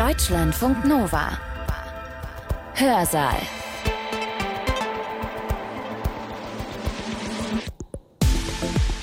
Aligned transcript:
Deutschlandfunk 0.00 0.86
Nova. 0.86 1.38
Hörsaal. 2.72 3.36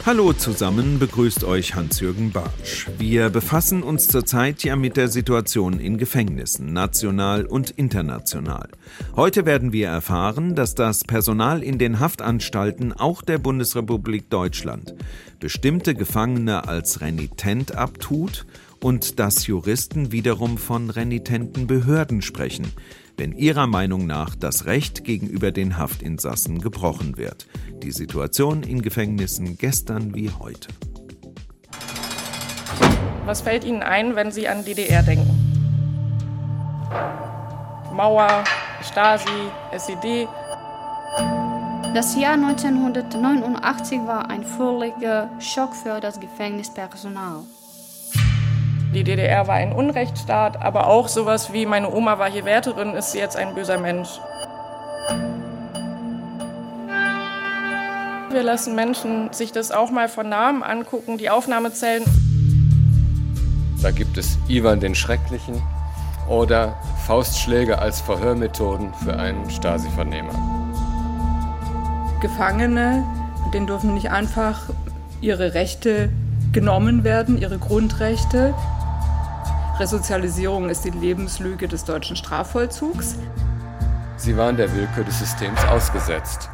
Hallo 0.08 0.34
zusammen, 0.34 0.98
begrüßt 0.98 1.44
euch 1.44 1.76
Hans-Jürgen 1.76 2.32
Bartsch. 2.32 2.88
Wir 2.98 3.30
befassen 3.30 3.84
uns 3.84 4.08
zurzeit 4.08 4.64
ja 4.64 4.76
mit 4.76 4.98
der 4.98 5.08
Situation 5.08 5.80
in 5.80 6.00
Gefängnissen, 6.00 6.74
national 6.74 7.46
und 7.46 7.70
international. 7.70 8.70
Heute 9.16 9.46
werden 9.46 9.74
wir 9.74 9.90
erfahren, 9.90 10.56
dass 10.56 10.74
das 10.74 11.04
Personal 11.04 11.62
in 11.62 11.78
den 11.78 12.00
Haftanstalten 12.00 12.92
auch 12.92 13.22
der 13.22 13.38
Bundesrepublik 13.38 14.32
Deutschland 14.32 14.96
bestimmte 15.40 15.94
Gefangene 15.94 16.68
als 16.68 17.02
renitent 17.02 17.76
abtut 17.76 18.48
und 18.84 19.20
dass 19.20 19.48
Juristen 19.48 20.12
wiederum 20.12 20.58
von 20.58 20.90
renitenten 20.90 21.68
Behörden 21.68 22.22
sprechen, 22.22 22.72
wenn 23.18 23.32
ihrer 23.32 23.68
Meinung 23.68 24.06
nach 24.06 24.36
das 24.36 24.66
Recht 24.66 25.04
gegenüber 25.04 25.52
den 25.52 25.78
Haftinsassen 25.78 26.62
gebrochen 26.62 27.18
wird. 27.18 27.48
Die 27.84 27.92
Situation 27.92 28.64
in 28.64 28.82
Gefängnissen 28.82 29.58
gestern 29.58 30.14
wie 30.14 30.30
heute. 30.30 30.68
Was 33.26 33.42
fällt 33.42 33.66
Ihnen 33.66 33.84
ein, 33.84 34.16
wenn 34.16 34.32
Sie 34.32 34.48
an 34.48 34.64
DDR 34.64 35.04
denken? 35.04 35.30
Mauer, 37.94 38.44
Stasi, 38.84 39.26
SED. 39.72 40.28
Das 41.94 42.16
Jahr 42.16 42.34
1989 42.34 44.02
war 44.06 44.30
ein 44.30 44.44
völliger 44.44 45.30
Schock 45.40 45.76
für 45.76 46.00
das 46.00 46.20
Gefängnispersonal. 46.20 47.44
Die 48.94 49.04
DDR 49.04 49.48
war 49.48 49.56
ein 49.56 49.74
Unrechtsstaat, 49.74 50.62
aber 50.62 50.88
auch 50.88 51.08
sowas 51.08 51.52
wie 51.54 51.66
meine 51.66 51.92
Oma 51.92 52.20
war 52.20 52.30
hier 52.30 52.46
Wärterin, 52.46 52.94
ist 52.94 53.12
sie 53.12 53.20
jetzt 53.20 53.36
ein 53.36 53.54
böser 53.54 53.78
Mensch. 53.78 54.10
Wir 58.32 58.44
lassen 58.44 58.76
Menschen 58.76 59.34
sich 59.34 59.52
das 59.52 59.72
auch 59.72 59.90
mal 59.90 60.10
von 60.10 60.30
Namen 60.30 60.64
angucken, 60.64 61.18
die 61.18 61.30
Aufnahmezellen. 61.30 62.04
Da 63.82 63.92
gibt 63.92 64.18
es 64.18 64.38
Ivan 64.48 64.80
den 64.80 64.96
Schrecklichen 64.96 65.62
oder 66.28 66.76
Faustschläge 67.06 67.80
als 67.80 68.02
Verhörmethoden 68.02 68.94
für 69.04 69.18
einen 69.18 69.50
Stasi-Vernehmer. 69.50 70.34
Gefangene, 72.22 73.04
denen 73.54 73.68
dürfen 73.68 73.94
nicht 73.94 74.12
einfach 74.12 74.62
ihre 75.22 75.54
Rechte 75.54 76.10
genommen 76.52 77.04
werden, 77.04 77.38
ihre 77.38 77.58
Grundrechte. 77.58 78.54
Resozialisierung 79.80 80.70
ist 80.70 80.86
die 80.86 80.90
Lebenslüge 80.90 81.68
des 81.68 81.86
deutschen 81.86 82.16
Strafvollzugs. 82.16 83.16
Sie 84.18 84.36
waren 84.36 84.58
der 84.58 84.74
Willkür 84.76 85.04
des 85.04 85.20
Systems 85.20 85.64
ausgesetzt. 85.66 86.50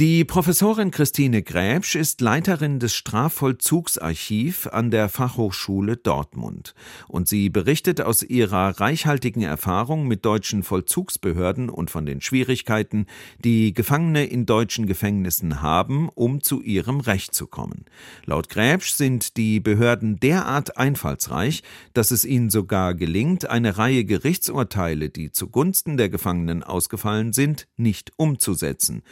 Die 0.00 0.24
Professorin 0.24 0.90
Christine 0.90 1.44
Gräbsch 1.44 1.94
ist 1.94 2.20
Leiterin 2.20 2.80
des 2.80 2.96
Strafvollzugsarchiv 2.96 4.66
an 4.72 4.90
der 4.90 5.08
Fachhochschule 5.08 5.96
Dortmund 5.96 6.74
und 7.06 7.28
sie 7.28 7.48
berichtet 7.48 8.00
aus 8.00 8.24
ihrer 8.24 8.80
reichhaltigen 8.80 9.42
Erfahrung 9.42 10.08
mit 10.08 10.24
deutschen 10.24 10.64
Vollzugsbehörden 10.64 11.70
und 11.70 11.92
von 11.92 12.06
den 12.06 12.20
Schwierigkeiten, 12.20 13.06
die 13.44 13.72
Gefangene 13.72 14.26
in 14.26 14.46
deutschen 14.46 14.86
Gefängnissen 14.86 15.62
haben, 15.62 16.08
um 16.08 16.42
zu 16.42 16.60
ihrem 16.60 16.98
Recht 16.98 17.32
zu 17.32 17.46
kommen. 17.46 17.84
Laut 18.24 18.48
Gräbsch 18.48 18.94
sind 18.94 19.36
die 19.36 19.60
Behörden 19.60 20.18
derart 20.18 20.76
einfallsreich, 20.76 21.62
dass 21.92 22.10
es 22.10 22.24
ihnen 22.24 22.50
sogar 22.50 22.94
gelingt, 22.94 23.48
eine 23.48 23.78
Reihe 23.78 24.04
Gerichtsurteile, 24.04 25.08
die 25.08 25.30
zugunsten 25.30 25.96
der 25.96 26.08
Gefangenen 26.08 26.64
ausgefallen 26.64 27.32
sind, 27.32 27.68
nicht 27.76 28.10
umzusetzen. 28.16 29.04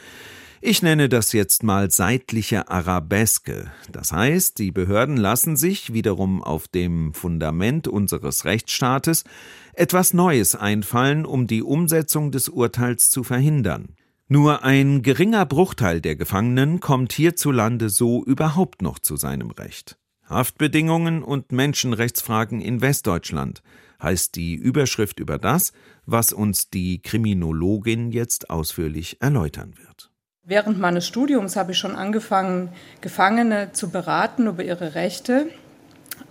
Ich 0.65 0.81
nenne 0.81 1.09
das 1.09 1.33
jetzt 1.33 1.61
mal 1.61 1.91
seitliche 1.91 2.69
Arabeske. 2.69 3.69
Das 3.91 4.13
heißt, 4.13 4.57
die 4.59 4.71
Behörden 4.71 5.17
lassen 5.17 5.57
sich, 5.57 5.91
wiederum 5.91 6.41
auf 6.41 6.69
dem 6.69 7.13
Fundament 7.13 7.89
unseres 7.89 8.45
Rechtsstaates, 8.45 9.25
etwas 9.73 10.13
Neues 10.13 10.55
einfallen, 10.55 11.25
um 11.25 11.47
die 11.47 11.63
Umsetzung 11.63 12.31
des 12.31 12.47
Urteils 12.47 13.09
zu 13.09 13.25
verhindern. 13.25 13.97
Nur 14.29 14.63
ein 14.63 15.01
geringer 15.01 15.45
Bruchteil 15.45 15.99
der 15.99 16.15
Gefangenen 16.15 16.79
kommt 16.79 17.11
hierzulande 17.11 17.89
so 17.89 18.23
überhaupt 18.23 18.81
noch 18.81 18.99
zu 18.99 19.17
seinem 19.17 19.51
Recht. 19.51 19.97
Haftbedingungen 20.29 21.23
und 21.23 21.51
Menschenrechtsfragen 21.51 22.61
in 22.61 22.79
Westdeutschland 22.79 23.63
heißt 24.01 24.33
die 24.35 24.55
Überschrift 24.55 25.19
über 25.19 25.37
das, 25.37 25.73
was 26.05 26.31
uns 26.31 26.69
die 26.69 27.01
Kriminologin 27.01 28.13
jetzt 28.13 28.49
ausführlich 28.49 29.17
erläutern 29.19 29.73
wird. 29.77 30.12
Während 30.45 30.77
meines 30.77 31.07
Studiums 31.07 31.55
habe 31.55 31.71
ich 31.71 31.77
schon 31.77 31.95
angefangen, 31.95 32.67
Gefangene 32.99 33.71
zu 33.71 33.89
beraten 33.89 34.47
über 34.47 34.61
ihre 34.61 34.93
Rechte, 34.93 35.47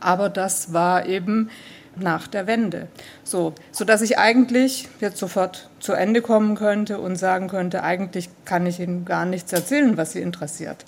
aber 0.01 0.29
das 0.29 0.75
war 0.75 1.07
eben 1.07 1.49
nach 1.97 2.27
der 2.27 2.47
Wende. 2.47 2.89
So, 3.25 3.55
so 3.71 3.87
dass 3.87 4.03
ich 4.03 4.19
eigentlich 4.19 4.91
jetzt 5.01 5.17
sofort 5.17 5.71
zu 5.81 5.95
Ende 5.95 6.21
kommen 6.21 6.57
könnte 6.57 6.99
und 6.99 7.17
sagen 7.17 7.49
könnte, 7.49 7.85
eigentlich 7.85 8.29
kann 8.45 8.67
ich 8.67 8.81
Ihnen 8.81 9.07
gar 9.07 9.25
nichts 9.25 9.51
erzählen, 9.51 9.97
was 9.97 10.13
Sie 10.13 10.21
interessiert. 10.21 10.85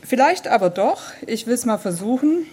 Vielleicht 0.00 0.48
aber 0.48 0.70
doch, 0.70 1.02
ich 1.26 1.46
will 1.46 1.54
es 1.54 1.66
mal 1.66 1.76
versuchen. 1.76 2.46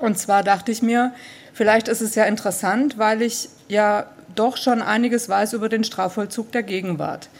Und 0.00 0.18
zwar 0.18 0.42
dachte 0.42 0.70
ich 0.70 0.82
mir, 0.82 1.14
vielleicht 1.54 1.88
ist 1.88 2.02
es 2.02 2.14
ja 2.14 2.24
interessant, 2.24 2.98
weil 2.98 3.22
ich 3.22 3.48
ja 3.68 4.04
doch 4.34 4.58
schon 4.58 4.82
einiges 4.82 5.30
weiß 5.30 5.54
über 5.54 5.70
den 5.70 5.82
Strafvollzug 5.82 6.52
der 6.52 6.62
Gegenwart. 6.62 7.30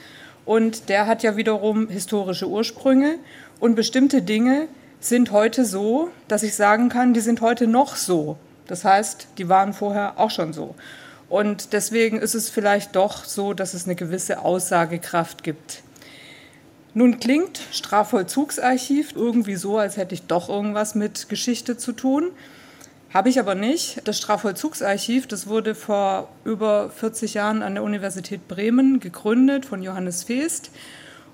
Und 0.45 0.89
der 0.89 1.07
hat 1.07 1.23
ja 1.23 1.37
wiederum 1.37 1.89
historische 1.89 2.49
Ursprünge. 2.49 3.19
Und 3.61 3.75
bestimmte 3.75 4.23
Dinge 4.23 4.69
sind 5.01 5.33
heute 5.33 5.65
so, 5.65 6.11
dass 6.29 6.43
ich 6.43 6.55
sagen 6.55 6.89
kann, 6.89 7.15
die 7.15 7.21
sind 7.21 7.41
heute 7.41 7.67
noch 7.67 7.97
so. 7.97 8.37
Das 8.67 8.85
heißt, 8.85 9.29
die 9.39 9.49
waren 9.49 9.73
vorher 9.73 10.19
auch 10.19 10.31
schon 10.31 10.53
so. 10.53 10.75
Und 11.29 11.73
deswegen 11.73 12.19
ist 12.19 12.35
es 12.35 12.49
vielleicht 12.49 12.97
doch 12.97 13.25
so, 13.25 13.55
dass 13.55 13.75
es 13.75 13.85
eine 13.85 13.95
gewisse 13.95 14.41
Aussagekraft 14.41 15.43
gibt. 15.43 15.83
Nun 16.93 17.19
klingt 17.19 17.61
Strafvollzugsarchiv 17.73 19.15
irgendwie 19.17 19.57
so, 19.57 19.79
als 19.79 19.97
hätte 19.97 20.15
ich 20.15 20.27
doch 20.27 20.49
irgendwas 20.49 20.95
mit 20.95 21.29
Geschichte 21.29 21.77
zu 21.77 21.93
tun. 21.93 22.31
Habe 23.15 23.29
ich 23.29 23.39
aber 23.39 23.55
nicht. 23.55 24.09
Das 24.09 24.19
Strafvollzugsarchiv, 24.19 25.29
das 25.29 25.47
wurde 25.47 25.77
vor 25.77 26.31
über 26.45 26.91
40 26.91 27.35
Jahren 27.35 27.63
an 27.63 27.75
der 27.75 27.85
Universität 27.85 28.49
Bremen 28.49 28.99
gegründet 28.99 29.67
von 29.67 29.85
Johannes 29.85 30.25
Feest. 30.25 30.73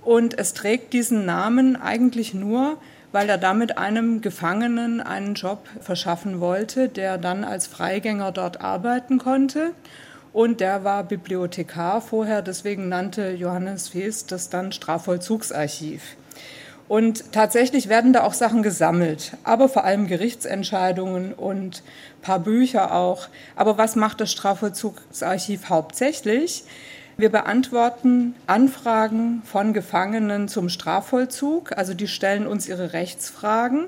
Und 0.02 0.38
es 0.38 0.52
trägt 0.52 0.92
diesen 0.92 1.24
Namen 1.24 1.76
eigentlich 1.76 2.34
nur, 2.34 2.76
weil 3.12 3.30
er 3.30 3.38
damit 3.38 3.78
einem 3.78 4.20
Gefangenen 4.20 5.00
einen 5.00 5.32
Job 5.32 5.66
verschaffen 5.80 6.38
wollte, 6.38 6.90
der 6.90 7.16
dann 7.16 7.44
als 7.44 7.66
Freigänger 7.66 8.30
dort 8.30 8.60
arbeiten 8.60 9.16
konnte. 9.16 9.72
Und 10.34 10.60
der 10.60 10.84
war 10.84 11.02
Bibliothekar 11.02 12.02
vorher, 12.02 12.42
deswegen 12.42 12.90
nannte 12.90 13.30
Johannes 13.30 13.88
Feest 13.88 14.32
das 14.32 14.50
dann 14.50 14.72
Strafvollzugsarchiv. 14.72 16.02
Und 16.90 17.30
tatsächlich 17.30 17.88
werden 17.88 18.12
da 18.12 18.24
auch 18.24 18.34
Sachen 18.34 18.64
gesammelt, 18.64 19.36
aber 19.44 19.68
vor 19.68 19.84
allem 19.84 20.08
Gerichtsentscheidungen 20.08 21.32
und 21.32 21.84
paar 22.20 22.40
Bücher 22.40 22.92
auch. 22.92 23.28
Aber 23.54 23.78
was 23.78 23.94
macht 23.94 24.20
das 24.20 24.32
Strafvollzugsarchiv 24.32 25.68
hauptsächlich? 25.68 26.64
Wir 27.16 27.28
beantworten 27.28 28.34
Anfragen 28.48 29.42
von 29.44 29.72
Gefangenen 29.72 30.48
zum 30.48 30.68
Strafvollzug, 30.68 31.78
also 31.78 31.94
die 31.94 32.08
stellen 32.08 32.48
uns 32.48 32.66
ihre 32.66 32.92
Rechtsfragen 32.92 33.84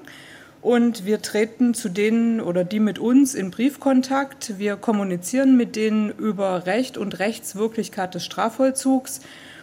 und 0.60 1.04
wir 1.04 1.20
treten 1.22 1.74
zu 1.74 1.88
denen 1.88 2.41
oder 2.41 2.62
die 2.62 2.78
mit 2.78 3.00
uns 3.00 3.34
in 3.34 3.50
Briefkontakt. 3.50 4.60
Wir 4.60 4.76
kommunizieren 4.76 5.56
mit 5.56 5.74
denen 5.74 6.10
über 6.10 6.66
Recht 6.66 6.97
und 6.97 7.18
Rechtswirklichkeit 7.18 8.15
des 8.15 8.24
Strafvollzugs 8.24 9.22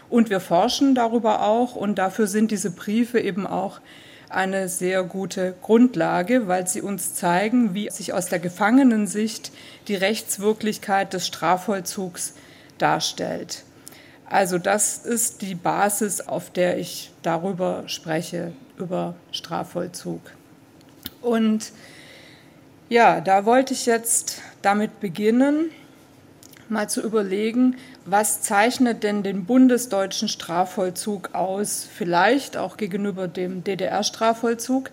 und 0.09 0.29
wir 0.29 0.39
forschen 0.39 0.95
darüber 0.95 1.43
auch 1.43 1.75
und 1.75 1.95
dafür 1.95 2.27
sind 2.27 2.51
diese 2.51 2.71
Briefe 2.71 3.19
eben 3.19 3.45
auch 3.45 3.79
eine 4.29 4.69
sehr 4.69 5.03
gute 5.03 5.55
Grundlage, 5.61 6.47
weil 6.47 6.67
sie 6.67 6.81
uns 6.81 7.15
zeigen, 7.15 7.73
wie 7.73 7.89
sich 7.89 8.13
aus 8.13 8.27
der 8.27 8.39
Gefangenensicht 8.39 9.51
die 9.87 9.95
Rechtswirklichkeit 9.95 11.13
des 11.13 11.25
Strafvollzugs 11.25 12.33
darstellt. 12.77 13.63
Also 14.25 14.59
das 14.59 14.99
ist 14.99 15.41
die 15.41 15.55
Basis, 15.55 16.21
auf 16.21 16.51
der 16.51 16.77
ich 16.77 17.11
darüber 17.23 17.83
spreche, 17.87 18.51
über 18.77 19.15
Strafvollzug. 19.31 20.21
Und 21.21 21.71
ja, 22.87 23.21
da 23.21 23.45
wollte 23.45 23.73
ich 23.73 23.87
jetzt 23.87 24.41
damit 24.61 24.99
beginnen, 24.99 25.71
mal 26.69 26.87
zu 26.87 27.01
überlegen, 27.01 27.75
was 28.11 28.41
zeichnet 28.41 29.03
denn 29.03 29.23
den 29.23 29.45
bundesdeutschen 29.45 30.27
Strafvollzug 30.27 31.33
aus, 31.33 31.87
vielleicht 31.91 32.57
auch 32.57 32.77
gegenüber 32.77 33.27
dem 33.27 33.63
DDR-Strafvollzug, 33.63 34.91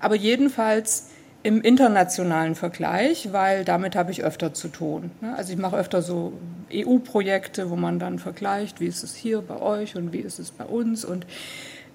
aber 0.00 0.14
jedenfalls 0.14 1.08
im 1.42 1.60
internationalen 1.60 2.56
Vergleich, 2.56 3.32
weil 3.32 3.64
damit 3.64 3.94
habe 3.94 4.10
ich 4.10 4.24
öfter 4.24 4.52
zu 4.52 4.66
tun. 4.66 5.12
Also 5.36 5.52
ich 5.52 5.58
mache 5.58 5.76
öfter 5.76 6.02
so 6.02 6.32
EU-Projekte, 6.72 7.70
wo 7.70 7.76
man 7.76 8.00
dann 8.00 8.18
vergleicht, 8.18 8.80
wie 8.80 8.86
ist 8.86 9.04
es 9.04 9.14
hier 9.14 9.42
bei 9.42 9.60
euch 9.60 9.94
und 9.94 10.12
wie 10.12 10.18
ist 10.18 10.40
es 10.40 10.50
bei 10.50 10.64
uns. 10.64 11.04
Und 11.04 11.24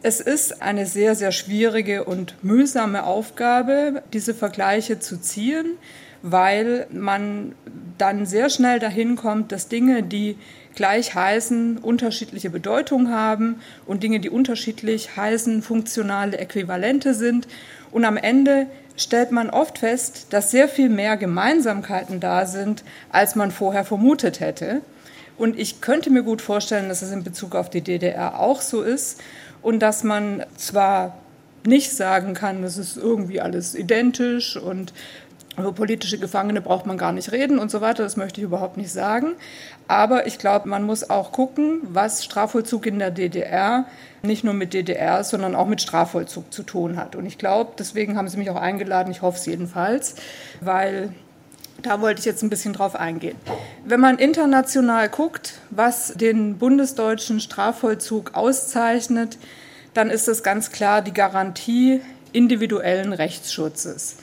es 0.03 0.21
ist 0.21 0.61
eine 0.61 0.85
sehr, 0.85 1.15
sehr 1.15 1.33
schwierige 1.33 2.05
und 2.05 2.41
mühsame 2.43 3.03
Aufgabe, 3.03 4.03
diese 4.13 4.33
Vergleiche 4.33 4.99
zu 4.99 5.19
ziehen, 5.19 5.77
weil 6.21 6.87
man 6.89 7.53
dann 7.97 8.25
sehr 8.25 8.49
schnell 8.49 8.79
dahin 8.79 9.17
kommt, 9.17 9.51
dass 9.51 9.67
Dinge, 9.67 10.01
die 10.01 10.37
gleich 10.75 11.15
heißen, 11.15 11.77
unterschiedliche 11.77 12.49
Bedeutung 12.49 13.09
haben 13.09 13.61
und 13.85 14.03
Dinge, 14.03 14.19
die 14.19 14.29
unterschiedlich 14.29 15.15
heißen, 15.15 15.61
funktionale 15.61 16.37
Äquivalente 16.37 17.13
sind. 17.13 17.47
Und 17.91 18.05
am 18.05 18.17
Ende 18.17 18.67
stellt 18.95 19.31
man 19.31 19.49
oft 19.49 19.79
fest, 19.79 20.27
dass 20.29 20.51
sehr 20.51 20.67
viel 20.67 20.89
mehr 20.89 21.17
Gemeinsamkeiten 21.17 22.19
da 22.19 22.45
sind, 22.45 22.83
als 23.09 23.35
man 23.35 23.51
vorher 23.51 23.83
vermutet 23.83 24.39
hätte. 24.39 24.81
Und 25.37 25.57
ich 25.57 25.81
könnte 25.81 26.09
mir 26.09 26.23
gut 26.23 26.41
vorstellen, 26.41 26.89
dass 26.89 27.01
es 27.01 27.11
in 27.11 27.23
Bezug 27.23 27.55
auf 27.55 27.69
die 27.69 27.81
DDR 27.81 28.39
auch 28.39 28.61
so 28.61 28.81
ist 28.81 29.21
und 29.61 29.79
dass 29.79 30.03
man 30.03 30.45
zwar 30.57 31.17
nicht 31.65 31.91
sagen 31.91 32.33
kann, 32.33 32.61
das 32.61 32.77
ist 32.77 32.97
irgendwie 32.97 33.41
alles 33.41 33.75
identisch 33.75 34.57
und 34.57 34.93
über 35.57 35.73
politische 35.73 36.17
Gefangene 36.17 36.61
braucht 36.61 36.85
man 36.85 36.97
gar 36.97 37.11
nicht 37.11 37.31
reden 37.31 37.59
und 37.59 37.69
so 37.69 37.81
weiter, 37.81 38.03
das 38.03 38.15
möchte 38.15 38.39
ich 38.39 38.45
überhaupt 38.45 38.77
nicht 38.77 38.91
sagen. 38.91 39.33
Aber 39.87 40.25
ich 40.25 40.37
glaube, 40.37 40.69
man 40.69 40.83
muss 40.83 41.09
auch 41.09 41.31
gucken, 41.31 41.81
was 41.83 42.23
Strafvollzug 42.23 42.85
in 42.85 42.99
der 42.99 43.11
DDR 43.11 43.85
nicht 44.23 44.43
nur 44.43 44.53
mit 44.53 44.73
DDR, 44.73 45.23
sondern 45.23 45.55
auch 45.55 45.67
mit 45.67 45.81
Strafvollzug 45.81 46.53
zu 46.53 46.63
tun 46.63 46.95
hat. 46.95 47.15
Und 47.15 47.25
ich 47.25 47.37
glaube, 47.37 47.71
deswegen 47.77 48.17
haben 48.17 48.27
Sie 48.27 48.37
mich 48.37 48.49
auch 48.49 48.55
eingeladen, 48.55 49.11
ich 49.11 49.21
hoffe 49.21 49.37
es 49.37 49.45
jedenfalls, 49.45 50.15
weil 50.61 51.09
da 51.81 51.99
wollte 51.99 52.19
ich 52.19 52.25
jetzt 52.25 52.43
ein 52.43 52.49
bisschen 52.49 52.73
drauf 52.73 52.95
eingehen. 52.95 53.35
Wenn 53.83 53.99
man 53.99 54.19
international 54.19 55.09
guckt, 55.09 55.55
was 55.71 56.13
den 56.13 56.57
bundesdeutschen 56.57 57.39
Strafvollzug 57.39 58.35
auszeichnet, 58.35 59.37
dann 59.93 60.09
ist 60.09 60.27
es 60.27 60.43
ganz 60.43 60.71
klar 60.71 61.01
die 61.01 61.13
Garantie 61.13 62.01
individuellen 62.31 63.11
Rechtsschutzes. 63.13 64.17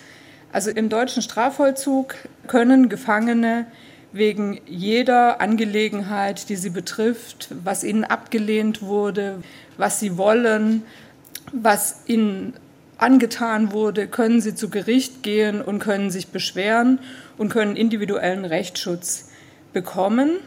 Also 0.52 0.70
im 0.70 0.88
deutschen 0.88 1.22
Strafvollzug 1.22 2.14
können 2.46 2.88
Gefangene 2.88 3.66
wegen 4.12 4.60
jeder 4.66 5.40
Angelegenheit, 5.40 6.48
die 6.48 6.56
sie 6.56 6.70
betrifft, 6.70 7.48
was 7.62 7.84
ihnen 7.84 8.04
abgelehnt 8.04 8.80
wurde, 8.82 9.42
was 9.76 10.00
sie 10.00 10.16
wollen, 10.16 10.82
was 11.52 12.02
ihnen 12.06 12.54
angetan 12.96 13.72
wurde, 13.72 14.06
können 14.08 14.40
sie 14.40 14.54
zu 14.54 14.70
Gericht 14.70 15.22
gehen 15.22 15.60
und 15.62 15.78
können 15.78 16.10
sich 16.10 16.28
beschweren 16.28 16.98
und 17.36 17.50
können 17.50 17.76
individuellen 17.76 18.44
Rechtsschutz 18.44 19.28
bekommen. 19.72 20.38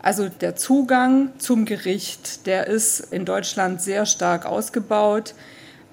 Also 0.00 0.28
der 0.28 0.56
Zugang 0.56 1.32
zum 1.38 1.64
Gericht, 1.64 2.46
der 2.46 2.68
ist 2.68 3.00
in 3.12 3.24
Deutschland 3.24 3.82
sehr 3.82 4.06
stark 4.06 4.46
ausgebaut. 4.46 5.34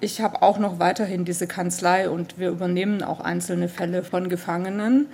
Ich 0.04 0.20
habe 0.20 0.42
auch 0.42 0.58
noch 0.58 0.78
weiterhin 0.80 1.24
diese 1.24 1.46
Kanzlei 1.46 2.10
und 2.10 2.38
wir 2.38 2.50
übernehmen 2.50 3.02
auch 3.02 3.20
einzelne 3.20 3.70
Fälle 3.70 4.02
von 4.02 4.28
Gefangenen, 4.28 5.06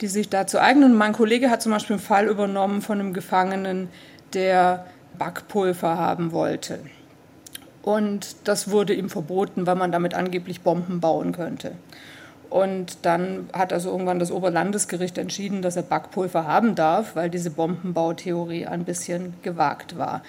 die 0.00 0.08
sich 0.08 0.28
dazu 0.28 0.58
eignen. 0.58 0.96
Mein 0.96 1.12
Kollege 1.12 1.48
hat 1.48 1.62
zum 1.62 1.70
Beispiel 1.70 1.94
einen 1.94 2.02
Fall 2.02 2.26
übernommen 2.26 2.82
von 2.82 2.98
einem 2.98 3.12
Gefangenen, 3.12 3.88
der 4.32 4.84
Backpulver 5.16 5.96
haben 5.96 6.32
wollte. 6.32 6.80
Und 7.82 8.34
das 8.42 8.68
wurde 8.68 8.94
ihm 8.94 9.10
verboten, 9.10 9.64
weil 9.64 9.76
man 9.76 9.92
damit 9.92 10.12
angeblich 10.12 10.62
Bomben 10.62 10.98
bauen 10.98 11.30
könnte. 11.30 11.76
Und 12.50 12.98
dann 13.02 13.48
hat 13.52 13.72
also 13.72 13.92
irgendwann 13.92 14.18
das 14.18 14.32
Oberlandesgericht 14.32 15.18
entschieden, 15.18 15.62
dass 15.62 15.76
er 15.76 15.84
Backpulver 15.84 16.48
haben 16.48 16.74
darf, 16.74 17.14
weil 17.14 17.30
diese 17.30 17.50
Bombenbautheorie 17.50 18.66
ein 18.66 18.84
bisschen 18.84 19.34
gewagt 19.42 19.96
war. 19.96 20.24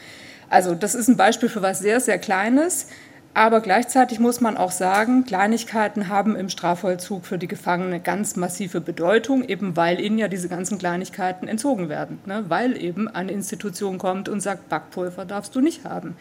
Also 0.51 0.75
das 0.75 0.93
ist 0.93 1.07
ein 1.07 1.17
Beispiel 1.17 1.49
für 1.49 1.63
was 1.63 1.79
sehr, 1.79 1.99
sehr 1.99 2.19
Kleines. 2.19 2.89
Aber 3.37 3.61
gleichzeitig 3.61 4.19
muss 4.19 4.41
man 4.41 4.57
auch 4.57 4.71
sagen, 4.71 5.23
Kleinigkeiten 5.23 6.07
haben 6.07 6.35
im 6.35 6.49
Strafvollzug 6.49 7.23
für 7.23 7.37
die 7.37 7.47
Gefangene 7.47 7.99
ganz 7.99 8.35
massive 8.35 8.81
Bedeutung, 8.81 9.47
eben 9.47 9.77
weil 9.77 9.99
ihnen 9.99 10.17
ja 10.17 10.27
diese 10.27 10.49
ganzen 10.49 10.79
Kleinigkeiten 10.79 11.47
entzogen 11.47 11.87
werden. 11.87 12.17
Ne? 12.25 12.45
Weil 12.47 12.81
eben 12.81 13.07
eine 13.07 13.31
Institution 13.31 13.99
kommt 13.99 14.27
und 14.27 14.39
sagt, 14.39 14.69
Backpulver 14.69 15.23
darfst 15.23 15.55
du 15.55 15.61
nicht 15.61 15.85
haben. 15.85 16.15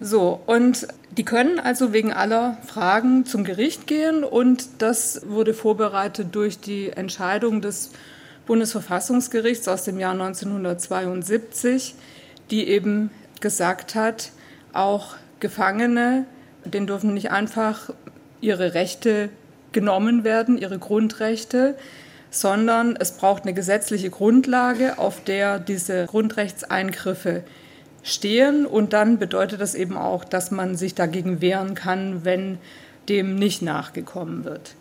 So, 0.00 0.40
und 0.46 0.88
die 1.12 1.24
können 1.24 1.60
also 1.60 1.92
wegen 1.92 2.12
aller 2.12 2.58
Fragen 2.66 3.24
zum 3.24 3.44
Gericht 3.44 3.86
gehen 3.86 4.24
und 4.24 4.82
das 4.82 5.22
wurde 5.28 5.54
vorbereitet 5.54 6.34
durch 6.34 6.58
die 6.58 6.90
Entscheidung 6.90 7.60
des 7.60 7.92
Bundesverfassungsgerichts 8.46 9.68
aus 9.68 9.84
dem 9.84 10.00
Jahr 10.00 10.14
1972, 10.14 11.94
die 12.50 12.66
eben 12.66 13.10
gesagt 13.38 13.94
hat, 13.94 14.32
auch 14.72 15.14
Gefangene, 15.44 16.24
denen 16.64 16.86
dürfen 16.86 17.12
nicht 17.12 17.30
einfach 17.30 17.90
ihre 18.40 18.72
Rechte 18.72 19.28
genommen 19.72 20.24
werden, 20.24 20.56
ihre 20.56 20.78
Grundrechte, 20.78 21.76
sondern 22.30 22.96
es 22.96 23.12
braucht 23.18 23.42
eine 23.42 23.52
gesetzliche 23.52 24.08
Grundlage, 24.08 24.98
auf 24.98 25.22
der 25.22 25.58
diese 25.58 26.06
Grundrechtseingriffe 26.06 27.42
stehen. 28.02 28.64
Und 28.64 28.94
dann 28.94 29.18
bedeutet 29.18 29.60
das 29.60 29.74
eben 29.74 29.98
auch, 29.98 30.24
dass 30.24 30.50
man 30.50 30.76
sich 30.76 30.94
dagegen 30.94 31.42
wehren 31.42 31.74
kann, 31.74 32.24
wenn 32.24 32.56
dem 33.10 33.36
nicht 33.36 33.60
nachgekommen 33.60 34.44
wird. 34.44 34.76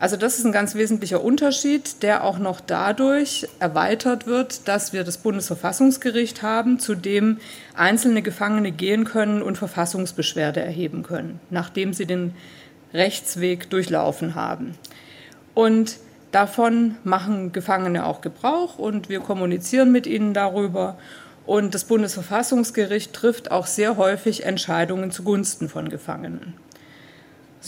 Also 0.00 0.16
das 0.16 0.38
ist 0.38 0.44
ein 0.44 0.52
ganz 0.52 0.76
wesentlicher 0.76 1.24
Unterschied, 1.24 2.04
der 2.04 2.22
auch 2.22 2.38
noch 2.38 2.60
dadurch 2.60 3.48
erweitert 3.58 4.26
wird, 4.26 4.68
dass 4.68 4.92
wir 4.92 5.02
das 5.02 5.18
Bundesverfassungsgericht 5.18 6.42
haben, 6.42 6.78
zu 6.78 6.94
dem 6.94 7.38
einzelne 7.74 8.22
Gefangene 8.22 8.70
gehen 8.70 9.04
können 9.04 9.42
und 9.42 9.58
Verfassungsbeschwerde 9.58 10.60
erheben 10.60 11.02
können, 11.02 11.40
nachdem 11.50 11.92
sie 11.92 12.06
den 12.06 12.34
Rechtsweg 12.94 13.70
durchlaufen 13.70 14.36
haben. 14.36 14.76
Und 15.54 15.96
davon 16.30 16.94
machen 17.02 17.50
Gefangene 17.50 18.06
auch 18.06 18.20
Gebrauch 18.20 18.78
und 18.78 19.08
wir 19.08 19.18
kommunizieren 19.18 19.90
mit 19.90 20.06
ihnen 20.06 20.32
darüber. 20.32 20.96
Und 21.44 21.74
das 21.74 21.84
Bundesverfassungsgericht 21.84 23.12
trifft 23.12 23.50
auch 23.50 23.66
sehr 23.66 23.96
häufig 23.96 24.44
Entscheidungen 24.44 25.10
zugunsten 25.10 25.68
von 25.68 25.88
Gefangenen. 25.88 26.54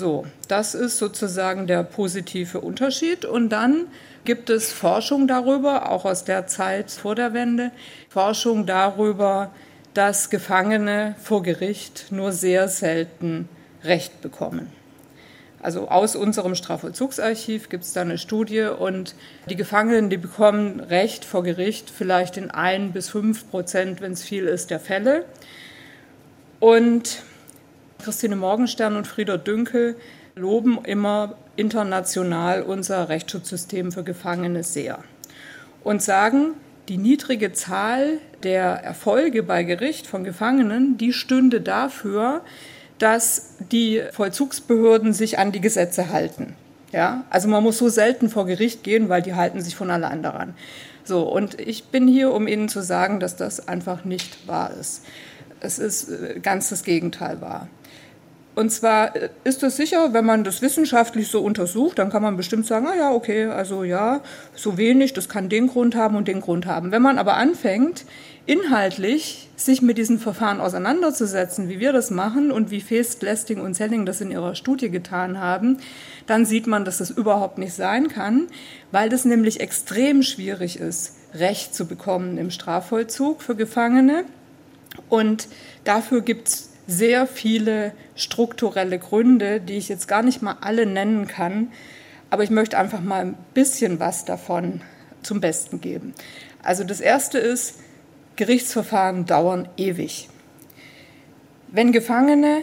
So, 0.00 0.24
das 0.48 0.74
ist 0.74 0.96
sozusagen 0.96 1.66
der 1.66 1.82
positive 1.82 2.62
Unterschied. 2.62 3.26
Und 3.26 3.50
dann 3.50 3.88
gibt 4.24 4.48
es 4.48 4.72
Forschung 4.72 5.28
darüber, 5.28 5.90
auch 5.90 6.06
aus 6.06 6.24
der 6.24 6.46
Zeit 6.46 6.90
vor 6.90 7.14
der 7.14 7.34
Wende, 7.34 7.70
Forschung 8.08 8.64
darüber, 8.64 9.50
dass 9.92 10.30
Gefangene 10.30 11.16
vor 11.22 11.42
Gericht 11.42 12.06
nur 12.12 12.32
sehr 12.32 12.68
selten 12.68 13.46
Recht 13.84 14.22
bekommen. 14.22 14.72
Also 15.62 15.88
aus 15.88 16.16
unserem 16.16 16.54
Strafvollzugsarchiv 16.54 17.68
gibt 17.68 17.84
es 17.84 17.92
da 17.92 18.00
eine 18.00 18.16
Studie 18.16 18.62
und 18.62 19.14
die 19.50 19.56
Gefangenen, 19.56 20.08
die 20.08 20.16
bekommen 20.16 20.80
Recht 20.80 21.26
vor 21.26 21.42
Gericht 21.42 21.90
vielleicht 21.90 22.38
in 22.38 22.50
ein 22.50 22.92
bis 22.92 23.10
fünf 23.10 23.50
Prozent, 23.50 24.00
wenn 24.00 24.12
es 24.12 24.22
viel 24.22 24.46
ist, 24.46 24.70
der 24.70 24.80
Fälle. 24.80 25.26
Und 26.58 27.22
Christine 28.00 28.36
Morgenstern 28.36 28.96
und 28.96 29.06
Frieder 29.06 29.38
Dünkel 29.38 29.96
loben 30.34 30.78
immer 30.84 31.34
international 31.56 32.62
unser 32.62 33.08
Rechtsschutzsystem 33.08 33.92
für 33.92 34.04
Gefangene 34.04 34.62
sehr 34.62 34.98
und 35.84 36.02
sagen, 36.02 36.54
die 36.88 36.98
niedrige 36.98 37.52
Zahl 37.52 38.18
der 38.42 38.64
Erfolge 38.64 39.42
bei 39.42 39.62
Gericht 39.62 40.06
von 40.06 40.24
Gefangenen, 40.24 40.98
die 40.98 41.12
stünde 41.12 41.60
dafür, 41.60 42.42
dass 42.98 43.54
die 43.72 44.02
Vollzugsbehörden 44.12 45.12
sich 45.12 45.38
an 45.38 45.52
die 45.52 45.60
Gesetze 45.60 46.10
halten. 46.10 46.54
Ja, 46.92 47.24
also 47.30 47.48
man 47.48 47.62
muss 47.62 47.78
so 47.78 47.88
selten 47.88 48.28
vor 48.28 48.46
Gericht 48.46 48.82
gehen, 48.82 49.08
weil 49.08 49.22
die 49.22 49.34
halten 49.34 49.60
sich 49.60 49.76
von 49.76 49.90
allein 49.90 50.22
daran. 50.22 50.54
So, 51.04 51.22
und 51.22 51.60
ich 51.60 51.84
bin 51.84 52.08
hier, 52.08 52.32
um 52.32 52.48
Ihnen 52.48 52.68
zu 52.68 52.82
sagen, 52.82 53.20
dass 53.20 53.36
das 53.36 53.68
einfach 53.68 54.04
nicht 54.04 54.48
wahr 54.48 54.72
ist. 54.78 55.04
Es 55.60 55.78
ist 55.78 56.08
äh, 56.08 56.40
ganz 56.40 56.68
das 56.68 56.82
Gegenteil 56.82 57.40
wahr. 57.40 57.68
Und 58.54 58.70
zwar 58.70 59.14
äh, 59.16 59.30
ist 59.44 59.62
es 59.62 59.76
sicher, 59.76 60.12
wenn 60.12 60.24
man 60.24 60.44
das 60.44 60.62
wissenschaftlich 60.62 61.28
so 61.28 61.40
untersucht, 61.40 61.98
dann 61.98 62.10
kann 62.10 62.22
man 62.22 62.36
bestimmt 62.36 62.66
sagen, 62.66 62.86
ah 62.86 62.96
ja, 62.96 63.12
okay, 63.12 63.46
also 63.46 63.84
ja, 63.84 64.20
so 64.54 64.76
wenig, 64.76 65.12
das 65.12 65.28
kann 65.28 65.48
den 65.48 65.68
Grund 65.68 65.94
haben 65.94 66.16
und 66.16 66.28
den 66.28 66.40
Grund 66.40 66.66
haben. 66.66 66.90
Wenn 66.90 67.02
man 67.02 67.18
aber 67.18 67.34
anfängt, 67.36 68.04
inhaltlich 68.46 69.48
sich 69.54 69.82
mit 69.82 69.98
diesen 69.98 70.18
Verfahren 70.18 70.60
auseinanderzusetzen, 70.60 71.68
wie 71.68 71.78
wir 71.78 71.92
das 71.92 72.10
machen 72.10 72.50
und 72.50 72.70
wie 72.70 72.80
Feest, 72.80 73.22
Lesting 73.22 73.60
und 73.60 73.74
Selling 73.74 74.06
das 74.06 74.20
in 74.20 74.30
ihrer 74.30 74.54
Studie 74.54 74.90
getan 74.90 75.38
haben, 75.38 75.78
dann 76.26 76.44
sieht 76.44 76.66
man, 76.66 76.84
dass 76.84 76.98
das 76.98 77.10
überhaupt 77.10 77.58
nicht 77.58 77.74
sein 77.74 78.08
kann, 78.08 78.48
weil 78.90 79.08
das 79.08 79.24
nämlich 79.24 79.60
extrem 79.60 80.22
schwierig 80.22 80.78
ist, 80.80 81.16
Recht 81.34 81.74
zu 81.74 81.86
bekommen 81.86 82.38
im 82.38 82.50
Strafvollzug 82.50 83.42
für 83.42 83.54
Gefangene. 83.54 84.24
Und 85.08 85.46
dafür 85.84 86.22
gibt 86.22 86.48
es 86.48 86.69
sehr 86.90 87.26
viele 87.26 87.92
strukturelle 88.14 88.98
Gründe, 88.98 89.60
die 89.60 89.76
ich 89.76 89.88
jetzt 89.88 90.08
gar 90.08 90.22
nicht 90.22 90.42
mal 90.42 90.56
alle 90.60 90.86
nennen 90.86 91.26
kann, 91.26 91.68
aber 92.30 92.42
ich 92.42 92.50
möchte 92.50 92.78
einfach 92.78 93.00
mal 93.00 93.22
ein 93.22 93.34
bisschen 93.54 94.00
was 94.00 94.24
davon 94.24 94.82
zum 95.22 95.40
Besten 95.40 95.80
geben. 95.80 96.14
Also 96.62 96.84
das 96.84 97.00
Erste 97.00 97.38
ist, 97.38 97.76
Gerichtsverfahren 98.36 99.26
dauern 99.26 99.68
ewig. 99.76 100.28
Wenn 101.68 101.92
Gefangene, 101.92 102.62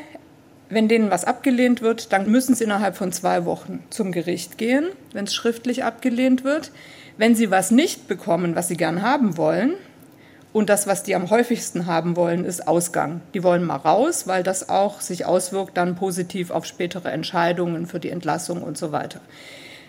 wenn 0.70 0.88
denen 0.88 1.12
was 1.12 1.24
abgelehnt 1.24 1.82
wird, 1.82 2.12
dann 2.12 2.30
müssen 2.30 2.56
sie 2.56 2.64
innerhalb 2.64 2.98
von 2.98 3.12
zwei 3.12 3.46
Wochen 3.46 3.84
zum 3.90 4.12
Gericht 4.12 4.58
gehen, 4.58 4.88
wenn 5.14 5.26
es 5.26 5.34
schriftlich 5.34 5.84
abgelehnt 5.84 6.44
wird. 6.44 6.72
Wenn 7.18 7.36
sie 7.36 7.50
was 7.50 7.72
nicht 7.72 8.08
bekommen, 8.08 8.56
was 8.56 8.68
sie 8.68 8.78
gern 8.78 9.02
haben 9.02 9.38
wollen, 9.38 9.74
und 10.58 10.70
das, 10.70 10.88
was 10.88 11.04
die 11.04 11.14
am 11.14 11.30
häufigsten 11.30 11.86
haben 11.86 12.16
wollen, 12.16 12.44
ist 12.44 12.68
Ausgang. 12.68 13.22
Die 13.36 13.44
wollen 13.44 13.64
mal 13.64 13.76
raus, 13.76 14.26
weil 14.26 14.42
das 14.42 14.70
auch 14.70 15.02
sich 15.02 15.24
auswirkt 15.24 15.78
dann 15.78 15.94
positiv 15.94 16.50
auf 16.50 16.66
spätere 16.66 17.12
Entscheidungen 17.12 17.86
für 17.86 18.00
die 18.00 18.10
Entlassung 18.10 18.64
und 18.64 18.76
so 18.76 18.92
weiter. 18.92 19.22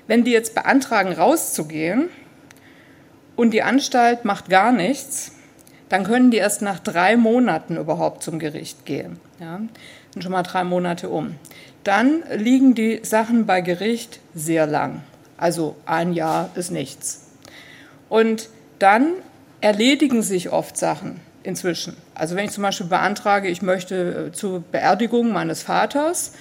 Wenn 0.07 0.25
die 0.25 0.31
jetzt 0.31 0.55
beantragen, 0.55 1.15
rauszugehen 1.15 2.11
und 3.35 3.53
die 3.53 3.63
Anstalt 3.63 4.27
macht 4.27 4.51
gar 4.51 4.71
nichts, 4.71 5.33
dann 5.89 6.05
können 6.05 6.31
die 6.31 6.37
erst 6.37 6.61
nach 6.61 6.81
drei 6.81 7.17
Monaten 7.17 7.79
überhaupt 7.79 8.23
zum 8.23 8.39
Gericht 8.39 8.85
gehen. 8.85 9.19
Ja, 9.41 9.63
sind 10.13 10.23
schon 10.23 10.33
mal 10.33 10.43
drei 10.43 10.65
Monate 10.65 11.09
um. 11.09 11.37
Dann 11.83 12.23
liegen 12.37 12.75
die 12.75 13.01
Sachen 13.05 13.47
bei 13.47 13.63
Gericht 13.63 14.21
sehr 14.35 14.67
lang. 14.67 15.03
Also 15.39 15.77
ein 15.87 16.13
Jahr 16.13 16.51
ist 16.57 16.71
nichts. 16.71 17.27
Und 18.11 18.51
dann 18.79 19.15
erledigen 19.61 20.23
sich 20.23 20.51
oft 20.51 20.77
Sachen 20.77 21.21
inzwischen. 21.43 21.97
Also 22.15 22.37
wenn 22.37 22.45
ich 22.45 22.51
zum 22.53 22.63
Beispiel 22.63 22.87
beantrage, 22.87 23.49
ich 23.49 23.63
möchte 23.63 24.29
äh, 24.29 24.33
zur 24.33 24.61
Beerdigung 24.61 25.33
meines 25.33 25.63
Vaters 25.63 26.33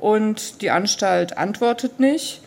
und 0.00 0.62
die 0.62 0.70
Anstalt 0.70 1.36
antwortet 1.38 2.00
nicht 2.00 2.42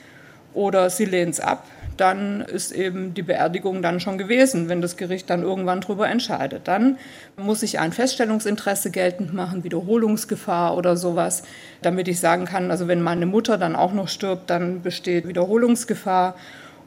oder 0.54 0.90
sie 0.90 1.06
lehnt 1.06 1.34
es 1.34 1.40
ab, 1.40 1.66
dann 1.98 2.42
ist 2.42 2.72
eben 2.72 3.14
die 3.14 3.22
Beerdigung 3.22 3.82
dann 3.82 4.00
schon 4.00 4.18
gewesen, 4.18 4.68
wenn 4.68 4.82
das 4.82 4.98
Gericht 4.98 5.30
dann 5.30 5.44
irgendwann 5.44 5.82
darüber 5.82 6.10
entscheidet. 6.10 6.68
Dann 6.68 6.98
muss 7.38 7.64
ich 7.64 7.80
ein 7.80 7.94
Feststellungsinteresse 7.94 8.92
geltend 8.92 9.34
machen, 9.34 9.64
Wiederholungsgefahr 9.64 10.76
oder 10.76 10.98
sowas, 10.98 11.44
damit 11.82 12.08
ich 12.08 12.20
sagen 12.20 12.46
kann, 12.46 12.72
also 12.72 12.88
wenn 12.88 13.02
meine 13.02 13.26
Mutter 13.26 13.58
dann 13.58 13.76
auch 13.76 13.94
noch 13.94 14.10
stirbt, 14.10 14.50
dann 14.50 14.82
besteht 14.82 15.28
Wiederholungsgefahr 15.28 16.36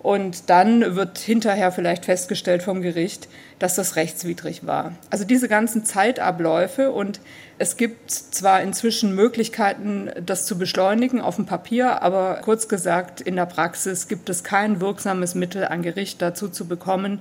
und 0.09 0.49
dann 0.49 0.97
wird 0.97 1.19
hinterher 1.19 1.71
vielleicht 1.71 2.07
festgestellt 2.07 2.63
vom 2.63 2.81
Gericht, 2.81 3.29
dass 3.59 3.75
das 3.75 3.95
rechtswidrig 3.95 4.67
war. 4.67 4.95
Also 5.11 5.27
diese 5.27 5.49
ganzen 5.49 5.85
Zeitabläufe 5.85 6.93
und 6.93 7.21
es 7.59 7.77
gibt 7.77 8.11
zwar 8.11 8.63
inzwischen 8.63 9.15
Möglichkeiten, 9.15 10.11
das 10.25 10.47
zu 10.47 10.57
beschleunigen 10.57 11.21
auf 11.21 11.37
dem 11.37 11.45
Papier, 11.45 12.01
aber 12.01 12.41
kurz 12.43 12.69
gesagt, 12.69 13.21
in 13.21 13.37
der 13.37 13.45
Praxis 13.45 14.09
gibt 14.09 14.31
es 14.31 14.43
kein 14.43 14.81
wirksames 14.81 15.35
Mittel, 15.35 15.67
ein 15.67 15.83
Gericht 15.83 16.23
dazu 16.23 16.49
zu 16.49 16.67
bekommen, 16.67 17.21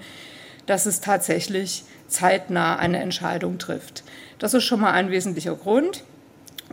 dass 0.66 0.86
es 0.86 1.02
tatsächlich 1.02 1.84
zeitnah 2.08 2.78
eine 2.78 3.02
Entscheidung 3.02 3.58
trifft. 3.58 4.06
Das 4.40 4.54
ist 4.54 4.64
schon 4.64 4.80
mal 4.80 4.92
ein 4.92 5.12
wesentlicher 5.12 5.56
Grund. 5.56 6.06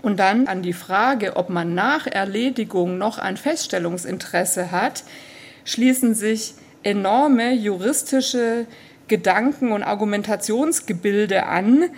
Und 0.02 0.20
dann 0.20 0.46
an 0.46 0.62
die 0.62 0.74
Frage, 0.74 1.34
ob 1.34 1.50
man 1.50 1.74
nach 1.74 2.06
Erledigung 2.06 2.98
noch 2.98 3.18
ein 3.18 3.36
Feststellungsinteresse 3.36 4.70
hat, 4.70 5.02
schließen 5.64 6.14
sich 6.14 6.54
enorme 6.82 7.52
juristische 7.54 8.66
Gedanken 9.08 9.72
und 9.72 9.82
Argumentationsgebilde 9.82 11.46
an, 11.46 11.90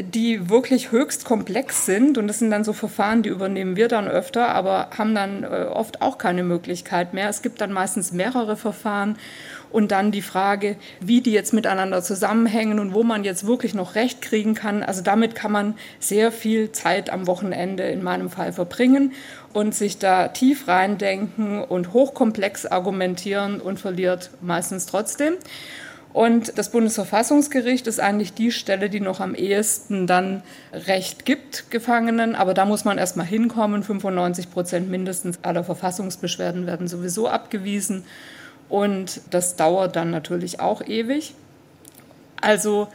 die 0.00 0.50
wirklich 0.50 0.92
höchst 0.92 1.24
komplex 1.24 1.86
sind. 1.86 2.18
Und 2.18 2.26
das 2.26 2.40
sind 2.40 2.50
dann 2.50 2.64
so 2.64 2.72
Verfahren, 2.72 3.22
die 3.22 3.30
übernehmen 3.30 3.76
wir 3.76 3.88
dann 3.88 4.08
öfter, 4.08 4.48
aber 4.48 4.90
haben 4.96 5.14
dann 5.14 5.44
äh, 5.44 5.66
oft 5.70 6.02
auch 6.02 6.18
keine 6.18 6.42
Möglichkeit 6.42 7.14
mehr. 7.14 7.28
Es 7.28 7.42
gibt 7.42 7.60
dann 7.60 7.72
meistens 7.72 8.12
mehrere 8.12 8.56
Verfahren 8.56 9.16
und 9.70 9.90
dann 9.90 10.10
die 10.10 10.22
Frage, 10.22 10.76
wie 11.00 11.20
die 11.20 11.32
jetzt 11.32 11.52
miteinander 11.52 12.02
zusammenhängen 12.02 12.78
und 12.78 12.94
wo 12.94 13.02
man 13.02 13.24
jetzt 13.24 13.46
wirklich 13.46 13.74
noch 13.74 13.94
Recht 13.94 14.22
kriegen 14.22 14.54
kann. 14.54 14.82
Also 14.82 15.02
damit 15.02 15.34
kann 15.34 15.52
man 15.52 15.74
sehr 15.98 16.32
viel 16.32 16.72
Zeit 16.72 17.10
am 17.10 17.26
Wochenende 17.26 17.84
in 17.84 18.02
meinem 18.02 18.30
Fall 18.30 18.52
verbringen 18.52 19.12
und 19.52 19.74
sich 19.74 19.98
da 19.98 20.28
tief 20.28 20.68
reindenken 20.68 21.62
und 21.62 21.92
hochkomplex 21.92 22.66
argumentieren 22.66 23.60
und 23.60 23.80
verliert 23.80 24.30
meistens 24.40 24.86
trotzdem. 24.86 25.34
Und 26.12 26.58
das 26.58 26.70
Bundesverfassungsgericht 26.70 27.86
ist 27.86 28.00
eigentlich 28.00 28.32
die 28.32 28.50
Stelle, 28.50 28.88
die 28.88 29.00
noch 29.00 29.20
am 29.20 29.34
ehesten 29.34 30.06
dann 30.06 30.42
Recht 30.72 31.26
gibt 31.26 31.70
Gefangenen. 31.70 32.34
Aber 32.34 32.54
da 32.54 32.64
muss 32.64 32.84
man 32.84 32.98
erst 32.98 33.16
mal 33.16 33.24
hinkommen. 33.26 33.82
95 33.82 34.50
Prozent 34.50 34.90
mindestens 34.90 35.38
aller 35.42 35.64
Verfassungsbeschwerden 35.64 36.66
werden 36.66 36.88
sowieso 36.88 37.28
abgewiesen. 37.28 38.04
Und 38.68 39.20
das 39.30 39.56
dauert 39.56 39.96
dann 39.96 40.10
natürlich 40.10 40.60
auch 40.60 40.82
ewig. 40.82 41.34
Also 42.40 42.88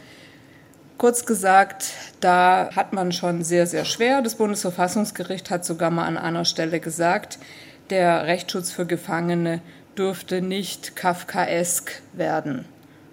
kurz 0.97 1.25
gesagt, 1.25 1.91
da 2.19 2.69
hat 2.75 2.93
man 2.93 3.11
schon 3.11 3.43
sehr, 3.43 3.67
sehr 3.67 3.85
schwer. 3.85 4.21
Das 4.21 4.35
Bundesverfassungsgericht 4.35 5.49
hat 5.49 5.65
sogar 5.65 5.89
mal 5.89 6.05
an 6.05 6.17
einer 6.17 6.45
Stelle 6.45 6.79
gesagt, 6.79 7.39
der 7.89 8.25
Rechtsschutz 8.25 8.71
für 8.71 8.85
Gefangene 8.85 9.61
dürfte 9.97 10.41
nicht 10.41 10.95
kafkaesk 10.95 12.01
werden 12.13 12.65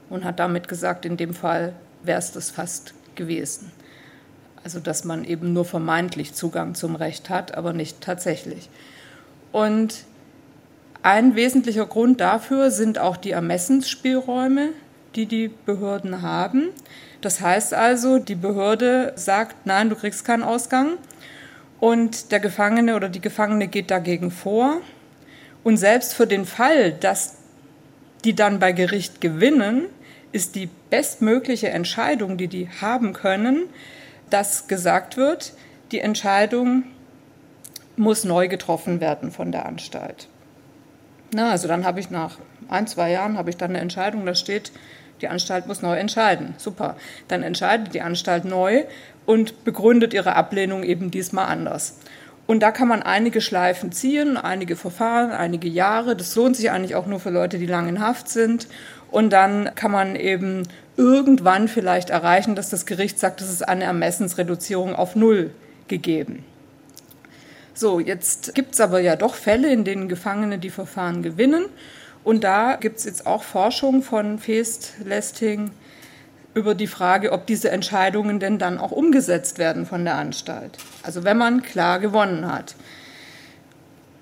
und 0.08 0.24
hat 0.24 0.38
damit 0.38 0.68
gesagt, 0.68 1.04
in 1.04 1.16
dem 1.16 1.34
Fall 1.34 1.74
wäre 2.02 2.18
es 2.18 2.32
das 2.32 2.50
fast 2.50 2.94
gewesen. 3.14 3.72
Also 4.62 4.78
dass 4.78 5.04
man 5.04 5.24
eben 5.24 5.52
nur 5.52 5.64
vermeintlich 5.64 6.34
Zugang 6.34 6.74
zum 6.74 6.94
Recht 6.94 7.30
hat, 7.30 7.54
aber 7.54 7.72
nicht 7.72 8.00
tatsächlich. 8.00 8.68
Und 9.52 10.04
ein 11.02 11.34
wesentlicher 11.34 11.86
Grund 11.86 12.20
dafür 12.20 12.70
sind 12.70 12.98
auch 12.98 13.16
die 13.16 13.30
Ermessensspielräume, 13.30 14.70
die 15.14 15.26
die 15.26 15.48
Behörden 15.48 16.22
haben. 16.22 16.68
Das 17.20 17.40
heißt 17.40 17.74
also, 17.74 18.18
die 18.18 18.34
Behörde 18.34 19.12
sagt, 19.16 19.66
nein, 19.66 19.90
du 19.90 19.96
kriegst 19.96 20.24
keinen 20.24 20.42
Ausgang 20.42 20.98
und 21.80 22.32
der 22.32 22.40
Gefangene 22.40 22.96
oder 22.96 23.08
die 23.08 23.20
Gefangene 23.20 23.68
geht 23.68 23.90
dagegen 23.90 24.30
vor. 24.30 24.80
Und 25.64 25.76
selbst 25.76 26.14
für 26.14 26.26
den 26.26 26.44
Fall, 26.44 26.92
dass 26.92 27.36
die 28.24 28.34
dann 28.34 28.58
bei 28.58 28.72
Gericht 28.72 29.20
gewinnen, 29.20 29.86
ist 30.32 30.54
die 30.54 30.68
bestmögliche 30.90 31.70
Entscheidung, 31.70 32.36
die 32.36 32.48
die 32.48 32.68
haben 32.80 33.12
können, 33.12 33.64
dass 34.28 34.68
gesagt 34.68 35.16
wird, 35.16 35.54
die 35.92 36.00
Entscheidung 36.00 36.84
muss 37.96 38.24
neu 38.24 38.48
getroffen 38.48 39.00
werden 39.00 39.32
von 39.32 39.50
der 39.52 39.66
Anstalt. 39.66 40.28
Na, 41.32 41.50
also 41.50 41.68
dann 41.68 41.84
habe 41.84 42.00
ich 42.00 42.10
nach 42.10 42.38
ein, 42.68 42.86
zwei 42.86 43.10
Jahren 43.10 43.38
habe 43.38 43.50
ich 43.50 43.56
dann 43.56 43.70
eine 43.70 43.80
Entscheidung, 43.80 44.26
da 44.26 44.34
steht, 44.34 44.72
die 45.20 45.28
Anstalt 45.28 45.66
muss 45.66 45.82
neu 45.82 45.96
entscheiden. 45.96 46.54
Super. 46.56 46.96
Dann 47.28 47.42
entscheidet 47.42 47.94
die 47.94 48.00
Anstalt 48.00 48.44
neu 48.44 48.84
und 49.26 49.64
begründet 49.64 50.14
ihre 50.14 50.34
Ablehnung 50.34 50.82
eben 50.82 51.10
diesmal 51.10 51.46
anders. 51.46 51.98
Und 52.46 52.60
da 52.60 52.72
kann 52.72 52.88
man 52.88 53.02
einige 53.02 53.40
Schleifen 53.40 53.92
ziehen, 53.92 54.36
einige 54.36 54.74
Verfahren, 54.74 55.30
einige 55.30 55.68
Jahre. 55.68 56.16
Das 56.16 56.34
lohnt 56.34 56.56
sich 56.56 56.70
eigentlich 56.70 56.96
auch 56.96 57.06
nur 57.06 57.20
für 57.20 57.30
Leute, 57.30 57.58
die 57.58 57.66
lang 57.66 57.88
in 57.88 58.00
Haft 58.00 58.28
sind. 58.28 58.66
Und 59.10 59.32
dann 59.32 59.70
kann 59.74 59.92
man 59.92 60.16
eben 60.16 60.66
irgendwann 60.96 61.68
vielleicht 61.68 62.10
erreichen, 62.10 62.56
dass 62.56 62.70
das 62.70 62.86
Gericht 62.86 63.18
sagt, 63.18 63.40
es 63.40 63.50
ist 63.50 63.68
eine 63.68 63.84
Ermessensreduzierung 63.84 64.96
auf 64.96 65.14
Null 65.14 65.52
gegeben. 65.86 66.44
So, 67.74 68.00
jetzt 68.00 68.54
gibt 68.54 68.74
es 68.74 68.80
aber 68.80 69.00
ja 69.00 69.16
doch 69.16 69.34
Fälle, 69.34 69.72
in 69.72 69.84
denen 69.84 70.08
Gefangene 70.08 70.58
die 70.58 70.70
Verfahren 70.70 71.22
gewinnen. 71.22 71.66
Und 72.24 72.44
da 72.44 72.76
gibt 72.76 72.98
es 72.98 73.04
jetzt 73.04 73.26
auch 73.26 73.42
Forschung 73.42 74.02
von 74.02 74.38
Feest, 74.38 74.94
Lesting 75.04 75.70
über 76.52 76.74
die 76.74 76.88
Frage, 76.88 77.32
ob 77.32 77.46
diese 77.46 77.70
Entscheidungen 77.70 78.40
denn 78.40 78.58
dann 78.58 78.78
auch 78.78 78.90
umgesetzt 78.90 79.58
werden 79.58 79.86
von 79.86 80.04
der 80.04 80.16
Anstalt. 80.16 80.78
Also 81.02 81.24
wenn 81.24 81.38
man 81.38 81.62
klar 81.62 82.00
gewonnen 82.00 82.52
hat. 82.52 82.74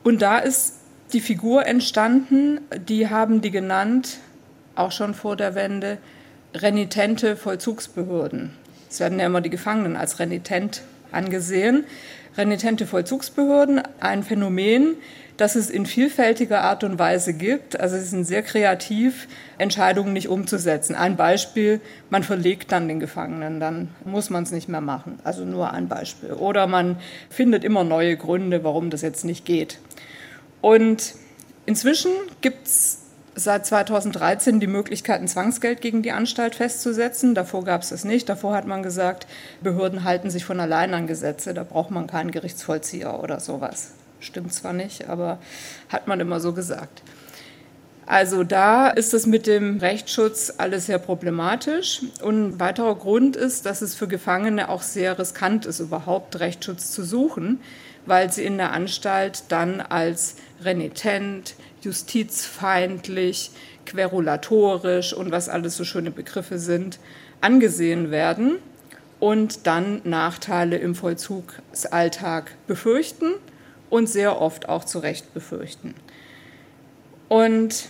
Und 0.04 0.22
da 0.22 0.38
ist 0.38 0.74
die 1.12 1.20
Figur 1.20 1.66
entstanden, 1.66 2.60
die 2.86 3.08
haben 3.08 3.40
die 3.40 3.50
genannt, 3.50 4.18
auch 4.74 4.92
schon 4.92 5.14
vor 5.14 5.36
der 5.36 5.54
Wende, 5.54 5.98
renitente 6.54 7.36
Vollzugsbehörden. 7.36 8.52
Es 8.90 9.00
werden 9.00 9.18
ja 9.18 9.26
immer 9.26 9.40
die 9.40 9.50
Gefangenen 9.50 9.96
als 9.96 10.18
renitent 10.18 10.82
angesehen 11.10 11.84
renitente 12.38 12.86
Vollzugsbehörden 12.86 13.82
ein 14.00 14.22
Phänomen, 14.22 14.94
das 15.36 15.54
es 15.54 15.70
in 15.70 15.86
vielfältiger 15.86 16.62
Art 16.62 16.84
und 16.84 16.98
Weise 16.98 17.34
gibt. 17.34 17.78
Also 17.78 17.96
sie 17.96 18.04
sind 18.04 18.24
sehr 18.24 18.42
kreativ, 18.42 19.28
Entscheidungen 19.58 20.12
nicht 20.12 20.28
umzusetzen. 20.28 20.94
Ein 20.94 21.16
Beispiel, 21.16 21.80
man 22.10 22.22
verlegt 22.22 22.72
dann 22.72 22.88
den 22.88 23.00
Gefangenen, 23.00 23.60
dann 23.60 23.88
muss 24.04 24.30
man 24.30 24.44
es 24.44 24.52
nicht 24.52 24.68
mehr 24.68 24.80
machen. 24.80 25.18
Also 25.24 25.44
nur 25.44 25.72
ein 25.72 25.88
Beispiel. 25.88 26.32
Oder 26.32 26.66
man 26.66 26.96
findet 27.28 27.64
immer 27.64 27.84
neue 27.84 28.16
Gründe, 28.16 28.64
warum 28.64 28.90
das 28.90 29.02
jetzt 29.02 29.24
nicht 29.24 29.44
geht. 29.44 29.78
Und 30.60 31.14
inzwischen 31.66 32.10
gibt 32.40 32.66
es 32.66 33.07
seit 33.38 33.66
2013 33.66 34.60
die 34.60 34.66
Möglichkeit, 34.66 35.20
ein 35.20 35.28
Zwangsgeld 35.28 35.80
gegen 35.80 36.02
die 36.02 36.12
Anstalt 36.12 36.56
festzusetzen. 36.56 37.34
Davor 37.34 37.64
gab 37.64 37.82
es 37.82 37.90
das 37.90 38.04
nicht. 38.04 38.28
Davor 38.28 38.54
hat 38.54 38.66
man 38.66 38.82
gesagt, 38.82 39.26
Behörden 39.62 40.04
halten 40.04 40.30
sich 40.30 40.44
von 40.44 40.60
allein 40.60 40.92
an 40.94 41.06
Gesetze, 41.06 41.54
da 41.54 41.64
braucht 41.64 41.90
man 41.90 42.06
keinen 42.06 42.30
Gerichtsvollzieher 42.30 43.22
oder 43.22 43.40
sowas. 43.40 43.92
Stimmt 44.20 44.52
zwar 44.52 44.72
nicht, 44.72 45.08
aber 45.08 45.38
hat 45.88 46.08
man 46.08 46.18
immer 46.18 46.40
so 46.40 46.52
gesagt. 46.52 47.02
Also 48.06 48.42
da 48.42 48.88
ist 48.88 49.12
es 49.12 49.26
mit 49.26 49.46
dem 49.46 49.78
Rechtsschutz 49.78 50.54
alles 50.56 50.86
sehr 50.86 50.98
problematisch. 50.98 52.00
Und 52.22 52.48
ein 52.48 52.60
weiterer 52.60 52.94
Grund 52.94 53.36
ist, 53.36 53.66
dass 53.66 53.82
es 53.82 53.94
für 53.94 54.08
Gefangene 54.08 54.70
auch 54.70 54.82
sehr 54.82 55.18
riskant 55.18 55.66
ist, 55.66 55.78
überhaupt 55.78 56.40
Rechtsschutz 56.40 56.90
zu 56.90 57.04
suchen, 57.04 57.60
weil 58.06 58.32
sie 58.32 58.44
in 58.44 58.56
der 58.56 58.72
Anstalt 58.72 59.44
dann 59.50 59.82
als 59.82 60.36
renitent, 60.64 61.54
justizfeindlich, 61.84 63.50
querulatorisch 63.86 65.12
und 65.12 65.30
was 65.30 65.48
alles 65.48 65.76
so 65.76 65.84
schöne 65.84 66.10
Begriffe 66.10 66.58
sind, 66.58 66.98
angesehen 67.40 68.10
werden 68.10 68.58
und 69.20 69.66
dann 69.66 70.00
Nachteile 70.04 70.76
im 70.76 70.94
Vollzugsalltag 70.94 72.52
befürchten 72.66 73.34
und 73.90 74.08
sehr 74.08 74.40
oft 74.40 74.68
auch 74.68 74.84
zu 74.84 74.98
Recht 74.98 75.32
befürchten. 75.34 75.94
Und 77.28 77.88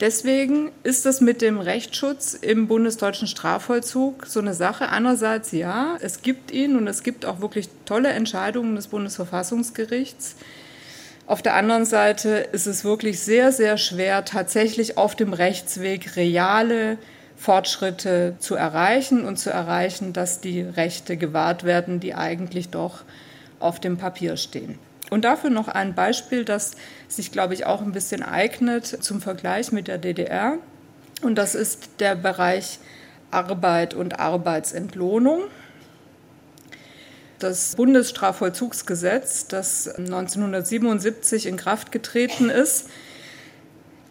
Deswegen 0.00 0.72
ist 0.82 1.04
das 1.04 1.20
mit 1.20 1.42
dem 1.42 1.58
Rechtsschutz 1.58 2.32
im 2.32 2.68
bundesdeutschen 2.68 3.28
Strafvollzug 3.28 4.24
so 4.26 4.40
eine 4.40 4.54
Sache. 4.54 4.88
Einerseits 4.88 5.52
ja, 5.52 5.98
es 6.00 6.22
gibt 6.22 6.50
ihn 6.50 6.76
und 6.76 6.86
es 6.86 7.02
gibt 7.02 7.26
auch 7.26 7.42
wirklich 7.42 7.68
tolle 7.84 8.08
Entscheidungen 8.08 8.76
des 8.76 8.88
Bundesverfassungsgerichts. 8.88 10.36
Auf 11.30 11.42
der 11.42 11.54
anderen 11.54 11.84
Seite 11.84 12.30
ist 12.50 12.66
es 12.66 12.82
wirklich 12.82 13.20
sehr, 13.20 13.52
sehr 13.52 13.78
schwer, 13.78 14.24
tatsächlich 14.24 14.98
auf 14.98 15.14
dem 15.14 15.32
Rechtsweg 15.32 16.16
reale 16.16 16.98
Fortschritte 17.36 18.34
zu 18.40 18.56
erreichen 18.56 19.24
und 19.24 19.36
zu 19.36 19.48
erreichen, 19.48 20.12
dass 20.12 20.40
die 20.40 20.60
Rechte 20.60 21.16
gewahrt 21.16 21.62
werden, 21.62 22.00
die 22.00 22.16
eigentlich 22.16 22.70
doch 22.70 23.04
auf 23.60 23.78
dem 23.78 23.96
Papier 23.96 24.36
stehen. 24.36 24.80
Und 25.08 25.24
dafür 25.24 25.50
noch 25.50 25.68
ein 25.68 25.94
Beispiel, 25.94 26.44
das 26.44 26.72
sich, 27.06 27.30
glaube 27.30 27.54
ich, 27.54 27.64
auch 27.64 27.80
ein 27.80 27.92
bisschen 27.92 28.24
eignet 28.24 28.86
zum 28.86 29.20
Vergleich 29.20 29.70
mit 29.70 29.86
der 29.86 29.98
DDR. 29.98 30.54
Und 31.22 31.36
das 31.36 31.54
ist 31.54 31.90
der 32.00 32.16
Bereich 32.16 32.80
Arbeit 33.30 33.94
und 33.94 34.18
Arbeitsentlohnung. 34.18 35.42
Das 37.40 37.74
Bundesstrafvollzugsgesetz, 37.74 39.46
das 39.46 39.88
1977 39.88 41.46
in 41.46 41.56
Kraft 41.56 41.90
getreten 41.90 42.50
ist, 42.50 42.90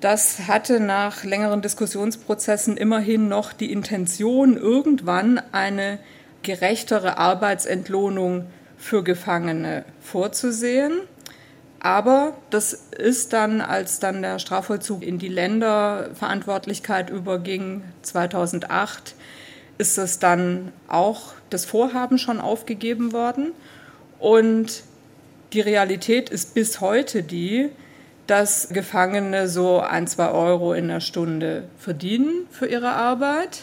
das 0.02 0.48
hatte 0.48 0.80
nach 0.80 1.24
längeren 1.24 1.62
Diskussionsprozessen 1.62 2.76
immerhin 2.76 3.28
noch 3.28 3.54
die 3.54 3.72
Intention, 3.72 4.58
irgendwann 4.58 5.40
eine 5.52 6.00
gerechtere 6.42 7.20
Arbeitsentlohnung 7.20 8.48
für 8.80 9.04
Gefangene 9.04 9.86
vorzusehen. 10.02 10.94
Aber 11.80 12.34
das 12.50 12.74
ist 12.74 13.34
dann, 13.34 13.62
als 13.62 14.00
dann 14.00 14.24
der 14.24 14.40
Strafvollzug 14.40 15.04
in 15.04 15.20
die 15.20 15.28
Länderverantwortlichkeit 15.28 17.12
überging, 17.12 17.84
2008, 18.02 19.14
ist 19.80 19.98
es 19.98 20.20
dann 20.20 20.72
auch 20.88 21.34
das 21.50 21.66
Vorhaben 21.66 22.20
schon 22.20 22.40
aufgegeben 22.40 23.14
worden. 23.14 23.54
Und 24.20 24.84
die 25.54 25.62
Realität 25.62 26.30
ist 26.30 26.54
bis 26.54 26.82
heute 26.82 27.24
die, 27.24 27.70
dass 28.28 28.70
Gefangene 28.70 29.48
so 29.48 29.80
ein, 29.80 30.06
zwei 30.06 30.30
Euro 30.30 30.74
in 30.74 30.90
der 30.90 31.00
Stunde 31.00 31.64
verdienen 31.80 32.46
für 32.52 32.68
ihre 32.68 32.90
Arbeit. 32.90 33.62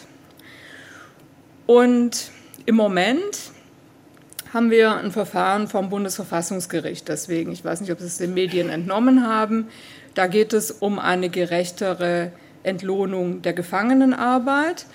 Und 1.67 2.31
im 2.65 2.75
Moment 2.75 3.51
haben 4.53 4.71
wir 4.71 4.95
ein 4.95 5.11
Verfahren 5.11 5.67
vom 5.67 5.89
Bundesverfassungsgericht. 5.89 7.07
Deswegen, 7.07 7.51
ich 7.51 7.63
weiß 7.63 7.79
nicht, 7.81 7.91
ob 7.91 7.99
Sie 7.99 8.07
es 8.07 8.17
den 8.17 8.33
Medien 8.33 8.69
entnommen 8.69 9.25
haben. 9.25 9.67
Da 10.15 10.25
geht 10.25 10.51
es 10.51 10.71
um 10.71 10.97
eine 10.97 11.29
gerechtere 11.29 12.31
Entlohnung 12.63 13.43
der 13.43 13.53
Gefangenenarbeit. 13.53 14.87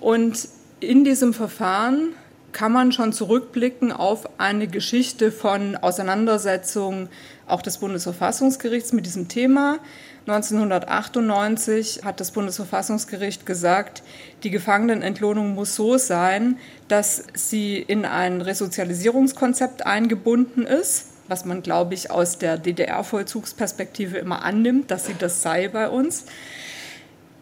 Und 0.00 0.48
in 0.80 1.04
diesem 1.04 1.32
Verfahren 1.34 2.14
kann 2.52 2.72
man 2.72 2.92
schon 2.92 3.12
zurückblicken 3.12 3.92
auf 3.92 4.38
eine 4.38 4.68
Geschichte 4.68 5.32
von 5.32 5.76
Auseinandersetzungen 5.76 7.08
auch 7.46 7.60
des 7.60 7.78
Bundesverfassungsgerichts 7.78 8.92
mit 8.92 9.06
diesem 9.06 9.28
Thema. 9.28 9.78
1998 10.26 12.00
hat 12.04 12.20
das 12.20 12.30
Bundesverfassungsgericht 12.30 13.44
gesagt, 13.44 14.02
die 14.42 14.50
Gefangenenentlohnung 14.50 15.54
muss 15.54 15.74
so 15.74 15.98
sein, 15.98 16.58
dass 16.88 17.24
sie 17.34 17.76
in 17.76 18.06
ein 18.06 18.40
Resozialisierungskonzept 18.40 19.84
eingebunden 19.84 20.64
ist, 20.64 21.08
was 21.28 21.44
man, 21.44 21.62
glaube 21.62 21.92
ich, 21.94 22.10
aus 22.10 22.38
der 22.38 22.56
DDR-Vollzugsperspektive 22.56 24.16
immer 24.16 24.42
annimmt, 24.42 24.90
dass 24.90 25.06
sie 25.06 25.14
das 25.18 25.42
sei 25.42 25.68
bei 25.68 25.90
uns. 25.90 26.24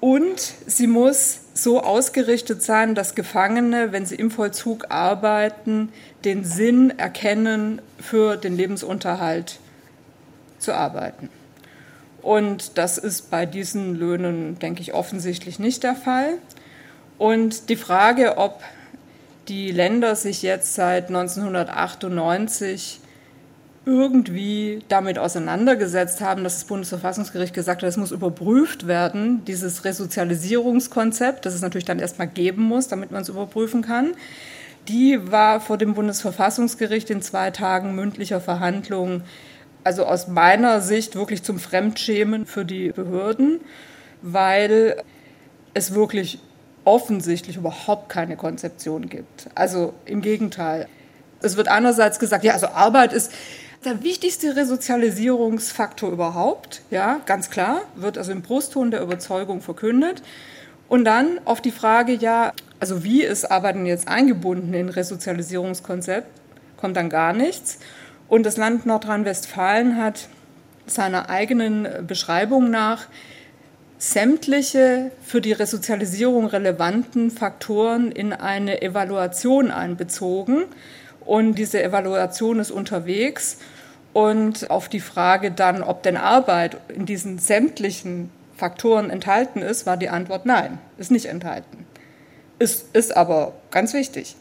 Und 0.02 0.54
sie 0.66 0.88
muss 0.88 1.42
so 1.54 1.80
ausgerichtet 1.80 2.60
sein, 2.60 2.96
dass 2.96 3.14
Gefangene, 3.14 3.92
wenn 3.92 4.04
sie 4.04 4.16
im 4.16 4.32
Vollzug 4.32 4.86
arbeiten, 4.88 5.92
den 6.24 6.42
Sinn 6.42 6.90
erkennen, 6.98 7.80
für 8.00 8.36
den 8.36 8.56
Lebensunterhalt 8.56 9.60
zu 10.58 10.72
arbeiten. 10.72 11.28
Und 12.20 12.78
das 12.78 12.98
ist 12.98 13.30
bei 13.30 13.46
diesen 13.46 13.94
Löhnen, 13.94 14.58
denke 14.58 14.82
ich, 14.82 14.92
offensichtlich 14.92 15.60
nicht 15.60 15.84
der 15.84 15.94
Fall. 15.94 16.32
Und 17.16 17.68
die 17.68 17.76
Frage, 17.76 18.38
ob 18.38 18.60
die 19.46 19.70
Länder 19.70 20.16
sich 20.16 20.42
jetzt 20.42 20.74
seit 20.74 21.10
1998 21.10 22.98
irgendwie 23.84 24.80
damit 24.88 25.18
auseinandergesetzt 25.18 26.20
haben, 26.20 26.44
dass 26.44 26.54
das 26.54 26.64
Bundesverfassungsgericht 26.64 27.52
gesagt 27.52 27.82
hat, 27.82 27.88
es 27.88 27.96
muss 27.96 28.12
überprüft 28.12 28.86
werden, 28.86 29.44
dieses 29.44 29.84
Resozialisierungskonzept, 29.84 31.44
das 31.44 31.54
es 31.54 31.62
natürlich 31.62 31.84
dann 31.84 31.98
erstmal 31.98 32.28
geben 32.28 32.62
muss, 32.62 32.88
damit 32.88 33.10
man 33.10 33.22
es 33.22 33.28
überprüfen 33.28 33.82
kann. 33.82 34.12
Die 34.88 35.18
war 35.30 35.60
vor 35.60 35.78
dem 35.78 35.94
Bundesverfassungsgericht 35.94 37.10
in 37.10 37.22
zwei 37.22 37.50
Tagen 37.50 37.94
mündlicher 37.94 38.40
Verhandlungen 38.40 39.24
also 39.84 40.04
aus 40.04 40.28
meiner 40.28 40.80
Sicht 40.80 41.16
wirklich 41.16 41.42
zum 41.42 41.58
Fremdschämen 41.58 42.46
für 42.46 42.64
die 42.64 42.90
Behörden, 42.90 43.60
weil 44.22 45.02
es 45.74 45.94
wirklich 45.94 46.38
offensichtlich 46.84 47.56
überhaupt 47.56 48.08
keine 48.08 48.36
Konzeption 48.36 49.08
gibt. 49.08 49.48
Also 49.54 49.94
im 50.04 50.20
Gegenteil. 50.20 50.88
Es 51.40 51.56
wird 51.56 51.68
einerseits 51.68 52.18
gesagt, 52.18 52.44
ja, 52.44 52.52
also 52.52 52.68
Arbeit 52.68 53.12
ist 53.12 53.32
der 53.84 54.02
wichtigste 54.02 54.56
Resozialisierungsfaktor 54.56 56.10
überhaupt, 56.10 56.82
ja, 56.90 57.20
ganz 57.26 57.50
klar, 57.50 57.82
wird 57.94 58.18
also 58.18 58.32
im 58.32 58.42
Brustton 58.42 58.90
der 58.90 59.02
Überzeugung 59.02 59.60
verkündet. 59.60 60.22
Und 60.88 61.04
dann 61.04 61.40
auf 61.44 61.60
die 61.60 61.70
Frage, 61.70 62.12
ja, 62.12 62.52
also 62.78 63.04
wie 63.04 63.22
ist 63.22 63.50
Arbeiten 63.50 63.86
jetzt 63.86 64.08
eingebunden 64.08 64.74
in 64.74 64.88
Resozialisierungskonzept, 64.88 66.26
kommt 66.76 66.96
dann 66.96 67.08
gar 67.08 67.32
nichts. 67.32 67.78
Und 68.28 68.44
das 68.44 68.56
Land 68.56 68.86
Nordrhein-Westfalen 68.86 69.96
hat 69.96 70.28
seiner 70.86 71.30
eigenen 71.30 72.06
Beschreibung 72.06 72.70
nach 72.70 73.06
sämtliche 73.98 75.12
für 75.22 75.40
die 75.40 75.52
Resozialisierung 75.52 76.46
relevanten 76.46 77.30
Faktoren 77.30 78.10
in 78.10 78.32
eine 78.32 78.82
Evaluation 78.82 79.70
einbezogen. 79.70 80.64
Und 81.24 81.54
diese 81.54 81.82
Evaluation 81.82 82.58
ist 82.58 82.70
unterwegs. 82.70 83.58
Und 84.12 84.70
auf 84.70 84.88
die 84.88 85.00
Frage 85.00 85.50
dann, 85.50 85.82
ob 85.82 86.02
denn 86.02 86.16
Arbeit 86.16 86.76
in 86.88 87.06
diesen 87.06 87.38
sämtlichen 87.38 88.30
Faktoren 88.56 89.10
enthalten 89.10 89.62
ist, 89.62 89.86
war 89.86 89.96
die 89.96 90.08
Antwort 90.08 90.46
nein, 90.46 90.78
ist 90.98 91.10
nicht 91.10 91.26
enthalten. 91.26 91.86
Ist, 92.58 92.94
ist 92.94 93.16
aber 93.16 93.54
ganz 93.70 93.94
wichtig. 93.94 94.36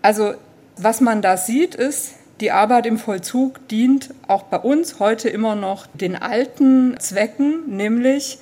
Also 0.00 0.34
was 0.76 1.00
man 1.00 1.20
da 1.20 1.36
sieht, 1.36 1.74
ist, 1.74 2.14
die 2.40 2.52
Arbeit 2.52 2.86
im 2.86 2.96
Vollzug 2.96 3.68
dient 3.68 4.14
auch 4.26 4.44
bei 4.44 4.58
uns 4.58 4.98
heute 4.98 5.28
immer 5.28 5.56
noch 5.56 5.86
den 5.92 6.16
alten 6.16 6.98
Zwecken, 6.98 7.76
nämlich 7.76 8.38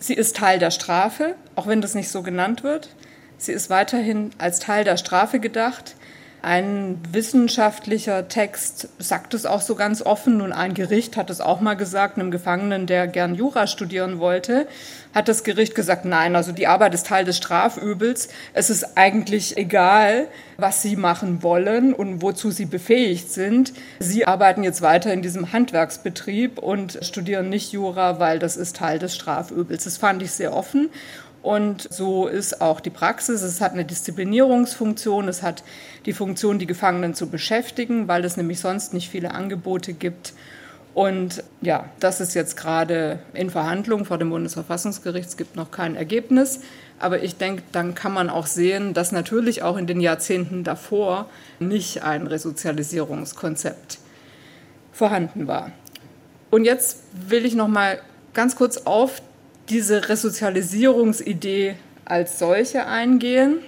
sie 0.00 0.14
ist 0.14 0.36
Teil 0.36 0.58
der 0.58 0.70
Strafe, 0.70 1.34
auch 1.54 1.66
wenn 1.66 1.82
das 1.82 1.94
nicht 1.94 2.08
so 2.08 2.22
genannt 2.22 2.62
wird. 2.64 2.88
Sie 3.36 3.52
ist 3.52 3.68
weiterhin 3.68 4.30
als 4.38 4.60
Teil 4.60 4.84
der 4.84 4.96
Strafe 4.96 5.40
gedacht, 5.40 5.94
Ein 6.44 6.98
wissenschaftlicher 7.10 8.28
Text 8.28 8.90
sagt 8.98 9.32
es 9.32 9.46
auch 9.46 9.62
so 9.62 9.76
ganz 9.76 10.02
offen 10.02 10.42
und 10.42 10.52
ein 10.52 10.74
Gericht 10.74 11.16
hat 11.16 11.30
es 11.30 11.40
auch 11.40 11.62
mal 11.62 11.72
gesagt, 11.72 12.18
einem 12.18 12.30
Gefangenen, 12.30 12.86
der 12.86 13.06
gern 13.06 13.34
Jura 13.34 13.66
studieren 13.66 14.18
wollte, 14.18 14.68
hat 15.14 15.28
das 15.28 15.42
Gericht 15.42 15.74
gesagt, 15.74 16.04
nein, 16.04 16.36
also 16.36 16.52
die 16.52 16.66
Arbeit 16.66 16.92
ist 16.92 17.06
Teil 17.06 17.24
des 17.24 17.38
Strafübels. 17.38 18.28
Es 18.52 18.68
ist 18.68 18.98
eigentlich 18.98 19.56
egal, 19.56 20.28
was 20.58 20.82
Sie 20.82 20.96
machen 20.96 21.42
wollen 21.42 21.94
und 21.94 22.20
wozu 22.20 22.50
Sie 22.50 22.66
befähigt 22.66 23.30
sind. 23.30 23.72
Sie 23.98 24.26
arbeiten 24.26 24.64
jetzt 24.64 24.82
weiter 24.82 25.14
in 25.14 25.22
diesem 25.22 25.50
Handwerksbetrieb 25.54 26.58
und 26.58 26.98
studieren 27.00 27.48
nicht 27.48 27.72
Jura, 27.72 28.20
weil 28.20 28.38
das 28.38 28.58
ist 28.58 28.76
Teil 28.76 28.98
des 28.98 29.14
Strafübels. 29.14 29.84
Das 29.84 29.96
fand 29.96 30.22
ich 30.22 30.32
sehr 30.32 30.54
offen 30.54 30.90
und 31.44 31.92
so 31.92 32.26
ist 32.26 32.62
auch 32.62 32.80
die 32.80 32.88
Praxis. 32.88 33.42
Es 33.42 33.60
hat 33.60 33.72
eine 33.72 33.84
Disziplinierungsfunktion, 33.84 35.28
es 35.28 35.42
hat 35.42 35.62
die 36.06 36.12
Funktion, 36.12 36.58
die 36.58 36.66
Gefangenen 36.66 37.14
zu 37.14 37.28
beschäftigen, 37.28 38.08
weil 38.08 38.24
es 38.24 38.36
nämlich 38.36 38.60
sonst 38.60 38.92
nicht 38.92 39.08
viele 39.08 39.32
Angebote 39.32 39.92
gibt. 39.92 40.34
Und 40.94 41.42
ja, 41.60 41.90
das 41.98 42.20
ist 42.20 42.34
jetzt 42.34 42.56
gerade 42.56 43.18
in 43.32 43.50
Verhandlung 43.50 44.04
vor 44.04 44.16
dem 44.16 44.30
Bundesverfassungsgericht. 44.30 45.28
Es 45.28 45.36
gibt 45.36 45.56
noch 45.56 45.70
kein 45.70 45.96
Ergebnis. 45.96 46.60
Aber 47.00 47.22
ich 47.22 47.36
denke, 47.36 47.62
dann 47.72 47.94
kann 47.94 48.12
man 48.12 48.30
auch 48.30 48.46
sehen, 48.46 48.94
dass 48.94 49.10
natürlich 49.10 49.62
auch 49.62 49.76
in 49.76 49.86
den 49.86 50.00
Jahrzehnten 50.00 50.62
davor 50.62 51.28
nicht 51.58 52.02
ein 52.02 52.28
Resozialisierungskonzept 52.28 53.98
vorhanden 54.92 55.48
war. 55.48 55.72
Und 56.50 56.64
jetzt 56.64 57.00
will 57.28 57.44
ich 57.44 57.56
noch 57.56 57.66
mal 57.66 58.00
ganz 58.32 58.54
kurz 58.54 58.78
auf 58.78 59.20
diese 59.68 60.08
Resozialisierungsidee 60.08 61.74
als 62.04 62.38
solche 62.38 62.86
eingehen. 62.86 63.58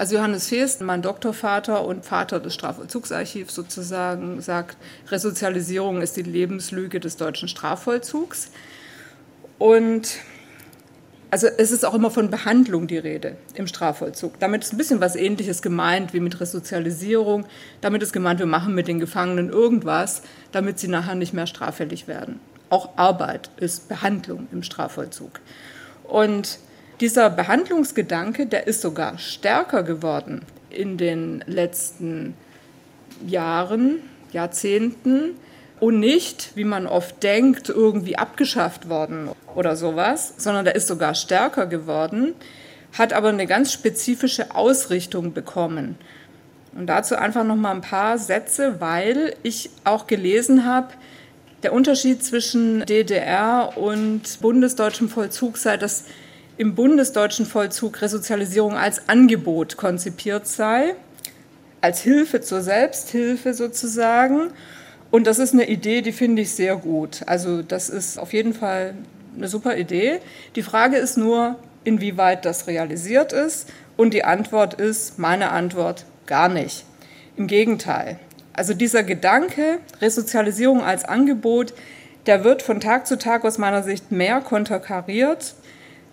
Also 0.00 0.16
Johannes 0.16 0.48
Feest, 0.48 0.80
mein 0.80 1.02
Doktorvater 1.02 1.84
und 1.84 2.06
Vater 2.06 2.40
des 2.40 2.54
Strafvollzugsarchivs 2.54 3.54
sozusagen, 3.54 4.40
sagt, 4.40 4.78
Resozialisierung 5.10 6.00
ist 6.00 6.16
die 6.16 6.22
Lebenslüge 6.22 7.00
des 7.00 7.18
deutschen 7.18 7.48
Strafvollzugs. 7.48 8.50
Und 9.58 10.08
also 11.30 11.48
es 11.48 11.70
ist 11.70 11.84
auch 11.84 11.92
immer 11.92 12.10
von 12.10 12.30
Behandlung 12.30 12.86
die 12.86 12.96
Rede 12.96 13.36
im 13.52 13.66
Strafvollzug. 13.66 14.40
Damit 14.40 14.64
ist 14.64 14.72
ein 14.72 14.78
bisschen 14.78 15.02
was 15.02 15.16
Ähnliches 15.16 15.60
gemeint 15.60 16.14
wie 16.14 16.20
mit 16.20 16.40
Resozialisierung. 16.40 17.44
Damit 17.82 18.02
ist 18.02 18.14
gemeint, 18.14 18.38
wir 18.38 18.46
machen 18.46 18.74
mit 18.74 18.88
den 18.88 19.00
Gefangenen 19.00 19.50
irgendwas, 19.50 20.22
damit 20.50 20.78
sie 20.78 20.88
nachher 20.88 21.14
nicht 21.14 21.34
mehr 21.34 21.46
straffällig 21.46 22.08
werden. 22.08 22.40
Auch 22.70 22.96
Arbeit 22.96 23.50
ist 23.58 23.90
Behandlung 23.90 24.48
im 24.50 24.62
Strafvollzug. 24.62 25.40
Und 26.04 26.58
dieser 27.00 27.30
Behandlungsgedanke, 27.30 28.46
der 28.46 28.66
ist 28.66 28.82
sogar 28.82 29.18
stärker 29.18 29.82
geworden 29.82 30.42
in 30.68 30.98
den 30.98 31.42
letzten 31.46 32.34
Jahren, 33.26 34.00
Jahrzehnten 34.32 35.34
und 35.80 35.98
nicht, 35.98 36.52
wie 36.54 36.64
man 36.64 36.86
oft 36.86 37.22
denkt, 37.22 37.68
irgendwie 37.70 38.16
abgeschafft 38.16 38.88
worden 38.88 39.30
oder 39.54 39.76
sowas, 39.76 40.34
sondern 40.36 40.64
der 40.64 40.74
ist 40.74 40.86
sogar 40.86 41.14
stärker 41.14 41.66
geworden, 41.66 42.34
hat 42.96 43.12
aber 43.12 43.28
eine 43.28 43.46
ganz 43.46 43.72
spezifische 43.72 44.54
Ausrichtung 44.54 45.32
bekommen. 45.32 45.96
Und 46.76 46.86
dazu 46.86 47.16
einfach 47.16 47.44
noch 47.44 47.56
mal 47.56 47.72
ein 47.72 47.80
paar 47.80 48.18
Sätze, 48.18 48.80
weil 48.80 49.34
ich 49.42 49.70
auch 49.84 50.06
gelesen 50.06 50.66
habe, 50.66 50.88
der 51.62 51.72
Unterschied 51.72 52.22
zwischen 52.24 52.84
DDR 52.86 53.72
und 53.76 54.40
bundesdeutschem 54.40 55.08
Vollzug 55.08 55.56
sei, 55.56 55.76
dass 55.76 56.04
im 56.60 56.74
bundesdeutschen 56.74 57.46
Vollzug 57.46 58.02
Resozialisierung 58.02 58.74
als 58.74 59.08
Angebot 59.08 59.78
konzipiert 59.78 60.46
sei, 60.46 60.94
als 61.80 62.02
Hilfe 62.02 62.42
zur 62.42 62.60
Selbsthilfe 62.60 63.54
sozusagen. 63.54 64.50
Und 65.10 65.26
das 65.26 65.38
ist 65.38 65.54
eine 65.54 65.70
Idee, 65.70 66.02
die 66.02 66.12
finde 66.12 66.42
ich 66.42 66.50
sehr 66.50 66.76
gut. 66.76 67.22
Also 67.24 67.62
das 67.62 67.88
ist 67.88 68.18
auf 68.18 68.34
jeden 68.34 68.52
Fall 68.52 68.92
eine 69.34 69.48
super 69.48 69.78
Idee. 69.78 70.20
Die 70.54 70.62
Frage 70.62 70.98
ist 70.98 71.16
nur, 71.16 71.56
inwieweit 71.84 72.44
das 72.44 72.66
realisiert 72.66 73.32
ist. 73.32 73.66
Und 73.96 74.12
die 74.12 74.24
Antwort 74.24 74.74
ist, 74.74 75.18
meine 75.18 75.52
Antwort, 75.52 76.04
gar 76.26 76.50
nicht. 76.50 76.84
Im 77.38 77.46
Gegenteil. 77.46 78.18
Also 78.52 78.74
dieser 78.74 79.02
Gedanke, 79.02 79.78
Resozialisierung 80.02 80.82
als 80.82 81.06
Angebot, 81.06 81.72
der 82.26 82.44
wird 82.44 82.60
von 82.60 82.80
Tag 82.80 83.06
zu 83.06 83.16
Tag 83.16 83.46
aus 83.46 83.56
meiner 83.56 83.82
Sicht 83.82 84.12
mehr 84.12 84.42
konterkariert 84.42 85.54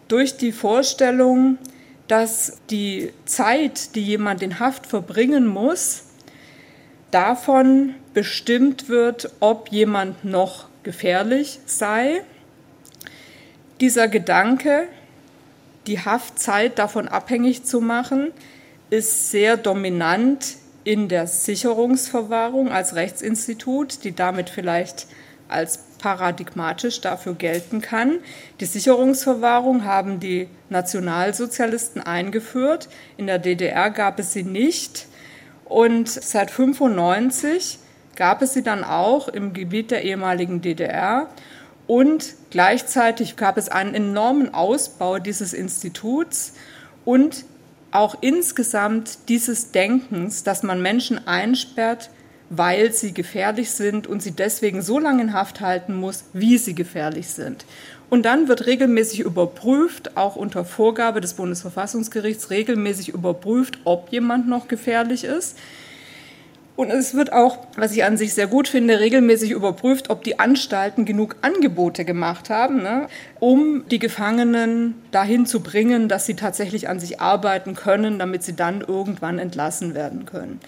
durch 0.07 0.37
die 0.37 0.51
Vorstellung, 0.51 1.57
dass 2.07 2.59
die 2.69 3.11
Zeit, 3.25 3.95
die 3.95 4.03
jemand 4.03 4.41
in 4.41 4.59
Haft 4.59 4.85
verbringen 4.85 5.45
muss, 5.45 6.03
davon 7.11 7.95
bestimmt 8.13 8.89
wird, 8.89 9.31
ob 9.39 9.69
jemand 9.69 10.23
noch 10.23 10.67
gefährlich 10.83 11.59
sei. 11.65 12.21
Dieser 13.81 14.07
Gedanke, 14.07 14.87
die 15.85 15.99
Haftzeit 15.99 16.79
davon 16.79 17.07
abhängig 17.07 17.63
zu 17.63 17.81
machen, 17.81 18.31
ist 18.89 19.31
sehr 19.31 19.57
dominant 19.57 20.55
in 20.83 21.09
der 21.09 21.27
Sicherungsverwahrung 21.27 22.71
als 22.71 22.95
Rechtsinstitut, 22.95 24.03
die 24.05 24.15
damit 24.15 24.49
vielleicht 24.49 25.07
als 25.49 25.86
paradigmatisch 25.99 27.01
dafür 27.01 27.33
gelten 27.33 27.81
kann. 27.81 28.19
Die 28.59 28.65
Sicherungsverwahrung 28.65 29.85
haben 29.85 30.19
die 30.19 30.47
Nationalsozialisten 30.69 32.01
eingeführt. 32.01 32.89
In 33.17 33.27
der 33.27 33.39
DDR 33.39 33.89
gab 33.89 34.19
es 34.19 34.33
sie 34.33 34.43
nicht. 34.43 35.07
Und 35.65 36.07
seit 36.07 36.49
1995 36.49 37.79
gab 38.15 38.41
es 38.41 38.53
sie 38.53 38.63
dann 38.63 38.83
auch 38.83 39.27
im 39.27 39.53
Gebiet 39.53 39.91
der 39.91 40.03
ehemaligen 40.03 40.61
DDR. 40.61 41.29
Und 41.87 42.35
gleichzeitig 42.49 43.37
gab 43.37 43.57
es 43.57 43.69
einen 43.69 43.93
enormen 43.93 44.53
Ausbau 44.53 45.19
dieses 45.19 45.53
Instituts 45.53 46.53
und 47.05 47.45
auch 47.91 48.17
insgesamt 48.21 49.29
dieses 49.29 49.71
Denkens, 49.71 50.43
dass 50.43 50.63
man 50.63 50.81
Menschen 50.81 51.25
einsperrt, 51.25 52.09
weil 52.49 52.91
sie 52.93 53.13
gefährlich 53.13 53.71
sind 53.71 54.07
und 54.07 54.21
sie 54.21 54.31
deswegen 54.31 54.81
so 54.81 54.99
lange 54.99 55.23
in 55.23 55.33
Haft 55.33 55.61
halten 55.61 55.95
muss, 55.95 56.25
wie 56.33 56.57
sie 56.57 56.75
gefährlich 56.75 57.27
sind. 57.27 57.65
Und 58.09 58.23
dann 58.25 58.47
wird 58.47 58.65
regelmäßig 58.65 59.19
überprüft, 59.19 60.15
auch 60.15 60.35
unter 60.37 60.63
Vorgabe 60.63 61.19
des 61.19 61.33
Bundesverfassungsgerichts, 61.33 62.49
regelmäßig 62.49 63.09
überprüft, 63.09 63.79
ob 63.83 64.11
jemand 64.11 64.47
noch 64.47 64.67
gefährlich 64.69 65.25
ist. 65.25 65.57
Und 66.77 66.91
es 66.91 67.15
wird 67.15 67.33
auch, 67.33 67.57
was 67.75 67.91
ich 67.91 68.03
an 68.03 68.17
sich 68.17 68.35
sehr 68.35 68.45
gut 68.45 68.67
finde, 68.67 68.99
regelmäßig 68.99 69.49
überprüft, 69.49 70.11
ob 70.11 70.23
die 70.23 70.39
Anstalten 70.39 71.05
genug 71.05 71.37
Angebote 71.41 72.05
gemacht 72.05 72.51
haben, 72.51 72.83
ne, 72.83 73.07
um 73.39 73.85
die 73.89 73.97
Gefangenen 73.97 74.93
dahin 75.09 75.47
zu 75.47 75.61
bringen, 75.61 76.07
dass 76.07 76.27
sie 76.27 76.35
tatsächlich 76.35 76.87
an 76.87 76.99
sich 76.99 77.19
arbeiten 77.19 77.73
können, 77.73 78.19
damit 78.19 78.43
sie 78.43 78.55
dann 78.55 78.81
irgendwann 78.81 79.39
entlassen 79.39 79.95
werden 79.95 80.25
können. 80.25 80.61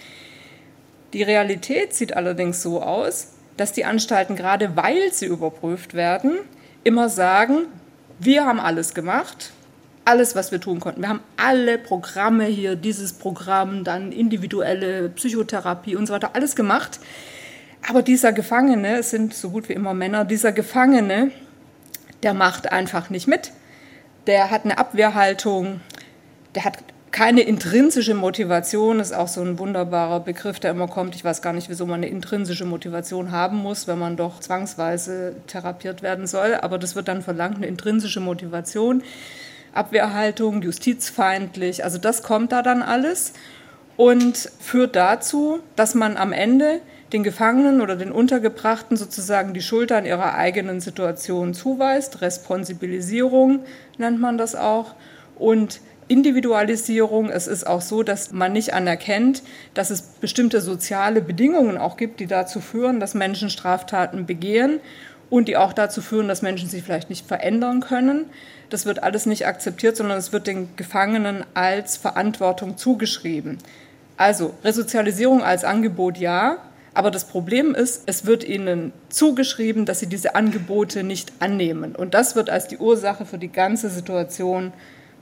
Die 1.12 1.22
Realität 1.22 1.94
sieht 1.94 2.16
allerdings 2.16 2.62
so 2.62 2.82
aus, 2.82 3.28
dass 3.56 3.72
die 3.72 3.84
Anstalten, 3.84 4.36
gerade 4.36 4.76
weil 4.76 5.12
sie 5.12 5.26
überprüft 5.26 5.94
werden, 5.94 6.38
immer 6.84 7.08
sagen, 7.08 7.66
wir 8.18 8.44
haben 8.44 8.60
alles 8.60 8.94
gemacht, 8.94 9.52
alles, 10.04 10.34
was 10.34 10.52
wir 10.52 10.60
tun 10.60 10.80
konnten. 10.80 11.02
Wir 11.02 11.08
haben 11.08 11.22
alle 11.36 11.78
Programme 11.78 12.44
hier, 12.44 12.76
dieses 12.76 13.12
Programm, 13.12 13.84
dann 13.84 14.12
individuelle 14.12 15.08
Psychotherapie 15.10 15.96
und 15.96 16.06
so 16.06 16.14
weiter, 16.14 16.30
alles 16.34 16.56
gemacht. 16.56 17.00
Aber 17.88 18.02
dieser 18.02 18.32
Gefangene, 18.32 18.98
es 18.98 19.10
sind 19.10 19.34
so 19.34 19.50
gut 19.50 19.68
wie 19.68 19.72
immer 19.72 19.94
Männer, 19.94 20.24
dieser 20.24 20.52
Gefangene, 20.52 21.30
der 22.22 22.34
macht 22.34 22.72
einfach 22.72 23.10
nicht 23.10 23.26
mit. 23.26 23.52
Der 24.26 24.50
hat 24.50 24.64
eine 24.64 24.78
Abwehrhaltung, 24.78 25.80
der 26.54 26.64
hat 26.64 26.78
keine 27.12 27.42
intrinsische 27.42 28.14
Motivation, 28.14 29.00
ist 29.00 29.12
auch 29.12 29.28
so 29.28 29.40
ein 29.40 29.58
wunderbarer 29.58 30.20
Begriff, 30.20 30.60
der 30.60 30.70
immer 30.70 30.86
kommt. 30.86 31.14
Ich 31.14 31.24
weiß 31.24 31.42
gar 31.42 31.52
nicht, 31.52 31.68
wieso 31.68 31.86
man 31.86 31.96
eine 31.96 32.08
intrinsische 32.08 32.64
Motivation 32.64 33.32
haben 33.32 33.56
muss, 33.58 33.88
wenn 33.88 33.98
man 33.98 34.16
doch 34.16 34.40
zwangsweise 34.40 35.34
therapiert 35.46 36.02
werden 36.02 36.26
soll. 36.26 36.54
Aber 36.54 36.78
das 36.78 36.94
wird 36.94 37.08
dann 37.08 37.22
verlangt, 37.22 37.56
eine 37.56 37.66
intrinsische 37.66 38.20
Motivation. 38.20 39.02
Abwehrhaltung, 39.72 40.62
justizfeindlich. 40.62 41.84
Also 41.84 41.98
das 41.98 42.22
kommt 42.22 42.52
da 42.52 42.62
dann 42.62 42.82
alles 42.82 43.32
und 43.96 44.50
führt 44.60 44.96
dazu, 44.96 45.60
dass 45.76 45.94
man 45.94 46.16
am 46.16 46.32
Ende 46.32 46.80
den 47.12 47.22
Gefangenen 47.22 47.80
oder 47.80 47.96
den 47.96 48.12
Untergebrachten 48.12 48.96
sozusagen 48.96 49.52
die 49.52 49.62
Schuld 49.62 49.90
an 49.90 50.06
ihrer 50.06 50.34
eigenen 50.34 50.80
Situation 50.80 51.54
zuweist. 51.54 52.20
Responsibilisierung 52.20 53.64
nennt 53.98 54.20
man 54.20 54.38
das 54.38 54.54
auch. 54.54 54.94
Und 55.36 55.80
Individualisierung. 56.10 57.30
Es 57.30 57.46
ist 57.46 57.66
auch 57.66 57.80
so, 57.80 58.02
dass 58.02 58.32
man 58.32 58.52
nicht 58.52 58.74
anerkennt, 58.74 59.42
dass 59.74 59.90
es 59.90 60.02
bestimmte 60.02 60.60
soziale 60.60 61.22
Bedingungen 61.22 61.78
auch 61.78 61.96
gibt, 61.96 62.18
die 62.18 62.26
dazu 62.26 62.60
führen, 62.60 62.98
dass 62.98 63.14
Menschen 63.14 63.48
Straftaten 63.48 64.26
begehen 64.26 64.80
und 65.30 65.46
die 65.46 65.56
auch 65.56 65.72
dazu 65.72 66.02
führen, 66.02 66.26
dass 66.26 66.42
Menschen 66.42 66.68
sich 66.68 66.82
vielleicht 66.82 67.10
nicht 67.10 67.28
verändern 67.28 67.80
können. 67.80 68.26
Das 68.70 68.86
wird 68.86 69.04
alles 69.04 69.24
nicht 69.24 69.46
akzeptiert, 69.46 69.96
sondern 69.96 70.18
es 70.18 70.32
wird 70.32 70.48
den 70.48 70.74
Gefangenen 70.74 71.44
als 71.54 71.96
Verantwortung 71.96 72.76
zugeschrieben. 72.76 73.58
Also 74.16 74.54
Resozialisierung 74.64 75.44
als 75.44 75.62
Angebot 75.62 76.18
ja, 76.18 76.58
aber 76.92 77.12
das 77.12 77.24
Problem 77.24 77.76
ist, 77.76 78.02
es 78.06 78.26
wird 78.26 78.42
ihnen 78.42 78.92
zugeschrieben, 79.10 79.86
dass 79.86 80.00
sie 80.00 80.08
diese 80.08 80.34
Angebote 80.34 81.04
nicht 81.04 81.32
annehmen. 81.38 81.94
Und 81.94 82.14
das 82.14 82.34
wird 82.34 82.50
als 82.50 82.66
die 82.66 82.78
Ursache 82.78 83.26
für 83.26 83.38
die 83.38 83.52
ganze 83.52 83.88
Situation 83.90 84.72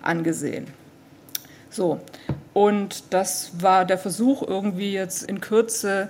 angesehen. 0.01 0.67
So, 1.71 2.01
und 2.55 3.05
das 3.11 3.63
war 3.63 3.85
der 3.85 3.99
Versuch, 3.99 4.43
irgendwie 4.43 4.93
jetzt 4.93 5.23
in 5.23 5.41
Kürze 5.41 6.09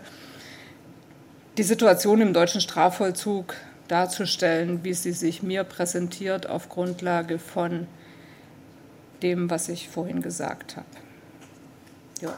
die 1.56 1.62
Situation 1.62 2.20
im 2.20 2.32
deutschen 2.32 2.60
Strafvollzug 2.60 3.54
darzustellen, 3.88 4.84
wie 4.84 4.94
sie 4.94 5.12
sich 5.12 5.42
mir 5.42 5.64
präsentiert 5.64 6.48
auf 6.48 6.68
Grundlage 6.68 7.38
von 7.38 7.86
dem, 9.22 9.50
was 9.50 9.68
ich 9.68 9.88
vorhin 9.88 10.22
gesagt 10.22 10.76
habe. 10.76 10.86
Ja. 12.20 12.36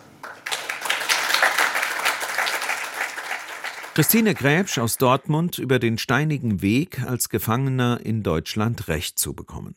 Christine 3.95 4.35
Gräbsch 4.35 4.79
aus 4.79 4.97
Dortmund 4.97 5.59
über 5.59 5.79
den 5.79 5.99
steinigen 5.99 6.63
Weg, 6.63 7.03
als 7.03 7.29
Gefangener 7.29 8.01
in 8.03 8.23
Deutschland 8.23 8.89
Recht 8.89 9.19
zu 9.19 9.35
bekommen. 9.35 9.75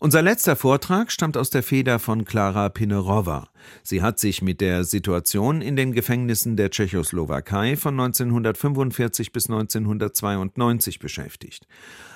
Unser 0.00 0.22
letzter 0.22 0.54
Vortrag 0.54 1.10
stammt 1.10 1.36
aus 1.36 1.50
der 1.50 1.64
Feder 1.64 1.98
von 1.98 2.24
Klara 2.24 2.68
Pinerova. 2.68 3.48
Sie 3.82 4.02
hat 4.02 4.18
sich 4.18 4.42
mit 4.42 4.60
der 4.60 4.84
Situation 4.84 5.60
in 5.60 5.76
den 5.76 5.92
Gefängnissen 5.92 6.56
der 6.56 6.70
Tschechoslowakei 6.70 7.76
von 7.76 7.98
1945 7.98 9.32
bis 9.32 9.48
1992 9.48 10.98
beschäftigt. 10.98 11.66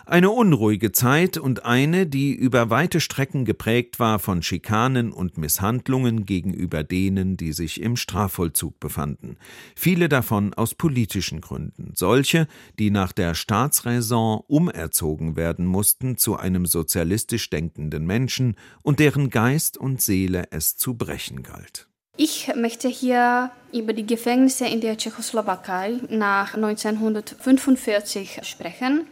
Eine 0.05 0.31
unruhige 0.31 0.91
Zeit 0.91 1.39
und 1.39 1.65
eine, 1.65 2.09
die 2.09 2.35
über 2.35 2.71
weite 2.71 2.99
Strecken 2.99 3.45
geprägt 3.45 4.01
war 4.01 4.19
von 4.19 4.43
Schikanen 4.43 5.13
und 5.13 5.39
Misshandlungen 5.39 6.27
gegenüber 6.27 6.83
denen, 6.83 7.37
die 7.37 7.53
sich 7.53 7.81
im 7.81 7.97
Strafvollzug 7.97 8.81
befanden. 8.81 9.37
Viele 9.77 10.09
davon 10.09 10.55
aus 10.55 10.75
politischen 10.75 11.41
Gründen. 11.41 11.93
Solche, 11.95 12.49
die 12.81 12.91
nach 12.91 13.13
der 13.13 13.35
Staatsräson 13.35 14.41
umerzogen 14.49 15.37
werden 15.37 15.67
mussten 15.67 16.17
zu 16.17 16.37
einem 16.37 16.67
sozialistisch 16.67 17.49
denkenden 17.49 18.05
Menschen 18.05 18.57
und 18.83 18.99
deren 18.99 19.31
Geist 19.31 19.79
und 19.79 20.03
Seele 20.03 20.49
es 20.51 20.77
zu 20.77 20.95
brechen 20.95 21.32
galt. 21.41 21.87
Ich 22.17 22.53
möchte 22.55 22.89
hier 22.89 23.51
über 23.73 23.95
die 23.95 24.07
Gefängnisse 24.07 24.67
in 24.67 24.83
der 24.83 24.99
Tschechoslowakei 24.99 25.99
nach 26.11 26.55
1945 26.55 28.41
sprechen. 28.43 29.07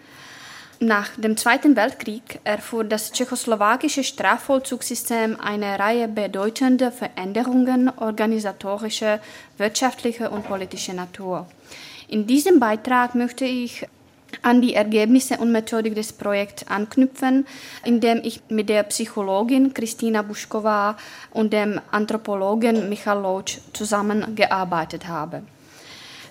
Nach 0.80 1.10
dem 1.16 1.36
Zweiten 1.36 1.76
Weltkrieg 1.76 2.40
erfuhr 2.44 2.84
das 2.84 3.12
tschechoslowakische 3.12 4.02
Strafvollzugssystem 4.02 5.38
eine 5.38 5.78
Reihe 5.78 6.08
bedeutender 6.08 6.90
Veränderungen 6.90 7.90
organisatorischer, 7.90 9.20
wirtschaftlicher 9.58 10.32
und 10.32 10.46
politischer 10.46 10.94
Natur. 10.94 11.46
In 12.08 12.26
diesem 12.26 12.60
Beitrag 12.60 13.14
möchte 13.14 13.44
ich 13.44 13.86
an 14.42 14.60
die 14.60 14.74
Ergebnisse 14.74 15.38
und 15.38 15.52
Methodik 15.52 15.94
des 15.94 16.12
Projekts 16.12 16.66
anknüpfen, 16.68 17.46
indem 17.84 18.20
ich 18.22 18.40
mit 18.48 18.68
der 18.68 18.84
Psychologin 18.84 19.74
Kristina 19.74 20.22
Buschkova 20.22 20.96
und 21.32 21.52
dem 21.52 21.80
Anthropologen 21.90 22.88
Michal 22.88 23.20
Loach 23.20 23.58
zusammengearbeitet 23.72 25.08
habe. 25.08 25.42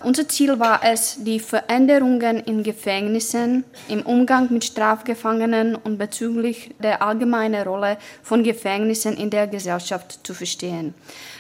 Unser 0.02 0.30
Ziel 0.30 0.58
war 0.60 0.80
es, 0.82 1.18
die 1.26 1.42
Veränderungen 1.42 2.40
in 2.40 2.64
Gefängnissen, 2.64 3.66
im 3.90 4.02
Umgang 4.04 4.48
mit 4.50 4.64
Strafgefangenen 4.64 5.76
und 5.76 5.98
bezüglich 5.98 6.74
der 6.82 7.02
allgemeinen 7.02 7.68
Rolle 7.68 7.98
von 8.24 8.42
Gefängnissen 8.42 9.18
in 9.18 9.30
der 9.30 9.48
Gesellschaft 9.48 10.26
zu 10.26 10.34
verstehen. 10.34 10.94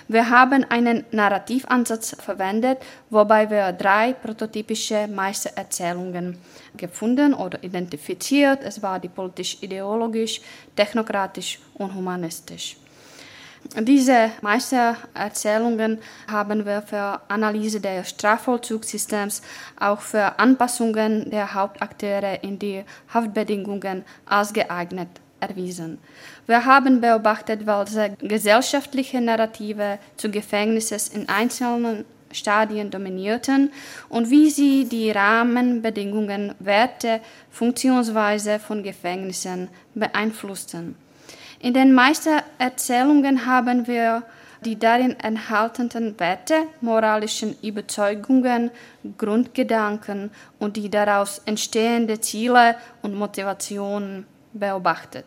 Wir 0.09 0.29
haben 0.29 0.65
einen 0.65 1.05
Narrativansatz 1.11 2.17
verwendet, 2.19 2.79
wobei 3.09 3.49
wir 3.49 3.71
drei 3.71 4.11
prototypische 4.11 5.07
Meistererzählungen 5.07 6.37
gefunden 6.75 7.33
oder 7.33 7.63
identifiziert. 7.63 8.59
Es 8.63 8.83
war 8.83 8.99
die 8.99 9.07
politisch-ideologisch, 9.07 10.41
technokratisch 10.75 11.59
und 11.75 11.95
humanistisch. 11.95 12.75
Diese 13.77 14.31
Meistererzählungen 14.41 15.99
haben 16.27 16.65
wir 16.65 16.81
für 16.81 17.21
Analyse 17.27 17.79
des 17.79 18.09
Strafvollzugssystems, 18.09 19.41
auch 19.79 20.01
für 20.01 20.39
Anpassungen 20.39 21.29
der 21.29 21.53
Hauptakteure 21.53 22.43
in 22.43 22.57
die 22.57 22.83
Haftbedingungen 23.13 24.05
als 24.25 24.53
geeignet 24.53 25.09
erwiesen. 25.39 25.99
Wir 26.47 26.65
haben 26.65 26.99
beobachtet, 26.99 27.65
welche 27.65 28.15
gesellschaftliche 28.19 29.21
Narrative 29.21 29.99
zu 30.17 30.31
Gefängnissen 30.31 31.21
in 31.21 31.29
einzelnen 31.29 32.05
Stadien 32.31 32.91
dominierten 32.91 33.71
und 34.09 34.29
wie 34.29 34.49
sie 34.49 34.85
die 34.85 35.11
Rahmenbedingungen, 35.11 36.53
Werte, 36.59 37.21
Funktionsweise 37.49 38.59
von 38.59 38.83
Gefängnissen 38.83 39.69
beeinflussten. 39.95 40.95
In 41.61 41.73
den 41.73 41.93
meisten 41.93 42.39
Erzählungen 42.57 43.45
haben 43.45 43.85
wir 43.85 44.23
die 44.63 44.79
darin 44.79 45.19
enthaltenen 45.19 46.17
Werte, 46.17 46.55
moralischen 46.79 47.55
Überzeugungen, 47.61 48.71
Grundgedanken 49.17 50.31
und 50.57 50.77
die 50.77 50.89
daraus 50.89 51.41
entstehenden 51.45 52.21
Ziele 52.21 52.75
und 53.01 53.13
Motivationen 53.13 54.25
beobachtet. 54.53 55.25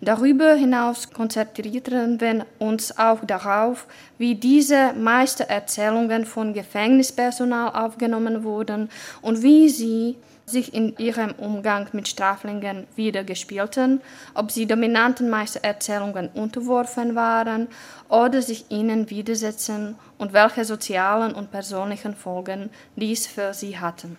Darüber 0.00 0.54
hinaus 0.54 1.10
konzentrieren 1.10 2.18
wir 2.20 2.46
uns 2.58 2.96
auch 2.98 3.22
darauf, 3.26 3.86
wie 4.16 4.34
diese 4.34 4.94
Meistererzählungen 4.94 6.24
von 6.24 6.54
Gefängnispersonal 6.54 7.72
aufgenommen 7.74 8.44
wurden 8.44 8.88
und 9.20 9.42
wie 9.42 9.68
sie 9.68 10.16
sich 10.50 10.74
in 10.74 10.96
ihrem 10.98 11.32
Umgang 11.32 11.88
mit 11.92 12.08
Straflingen 12.08 12.86
wiedergespielten, 12.96 14.00
ob 14.34 14.50
sie 14.50 14.66
dominanten 14.66 15.30
Meistererzählungen 15.30 16.28
unterworfen 16.34 17.14
waren 17.14 17.68
oder 18.08 18.42
sich 18.42 18.70
ihnen 18.70 19.10
widersetzen 19.10 19.96
und 20.18 20.32
welche 20.32 20.64
sozialen 20.64 21.34
und 21.34 21.50
persönlichen 21.50 22.14
Folgen 22.14 22.70
dies 22.96 23.26
für 23.26 23.54
sie 23.54 23.78
hatten. 23.78 24.18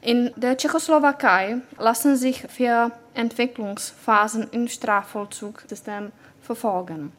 In 0.00 0.32
der 0.36 0.56
Tschechoslowakei 0.56 1.58
lassen 1.78 2.16
sich 2.16 2.44
vier 2.48 2.92
Entwicklungsphasen 3.14 4.48
im 4.50 4.68
Strafvollzugssystem 4.68 6.12
verfolgen. 6.42 7.12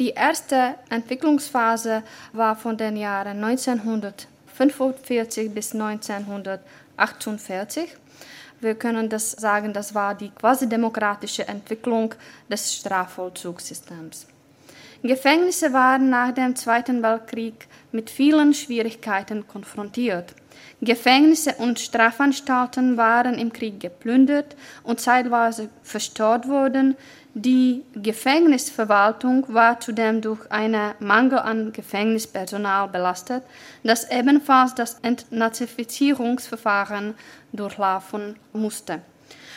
Die 0.00 0.10
erste 0.10 0.74
Entwicklungsphase 0.90 2.02
war 2.32 2.56
von 2.56 2.76
den 2.76 2.96
Jahren 2.96 3.44
1945 3.44 5.54
bis 5.54 5.72
1900 5.72 6.60
48. 6.96 7.88
Wir 8.60 8.74
können 8.74 9.08
das 9.08 9.32
sagen, 9.32 9.72
das 9.72 9.94
war 9.94 10.14
die 10.14 10.30
quasi 10.30 10.68
demokratische 10.68 11.46
Entwicklung 11.46 12.14
des 12.48 12.74
Strafvollzugssystems. 12.74 14.26
Gefängnisse 15.02 15.74
waren 15.74 16.08
nach 16.08 16.32
dem 16.32 16.56
Zweiten 16.56 17.02
Weltkrieg 17.02 17.66
mit 17.92 18.08
vielen 18.08 18.54
Schwierigkeiten 18.54 19.46
konfrontiert. 19.46 20.34
Gefängnisse 20.80 21.56
und 21.58 21.78
Strafanstalten 21.78 22.96
waren 22.96 23.34
im 23.38 23.52
Krieg 23.52 23.80
geplündert 23.80 24.56
und 24.82 25.00
zeitweise 25.00 25.68
verstört 25.82 26.48
worden, 26.48 26.96
die 27.34 27.82
Gefängnisverwaltung 27.94 29.46
war 29.48 29.80
zudem 29.80 30.20
durch 30.20 30.48
einen 30.52 30.92
Mangel 31.00 31.40
an 31.40 31.72
Gefängnispersonal 31.72 32.86
belastet, 32.88 33.42
das 33.82 34.08
ebenfalls 34.08 34.76
das 34.76 34.98
Entnazifizierungsverfahren 35.02 37.14
durchlaufen 37.52 38.36
musste. 38.52 39.00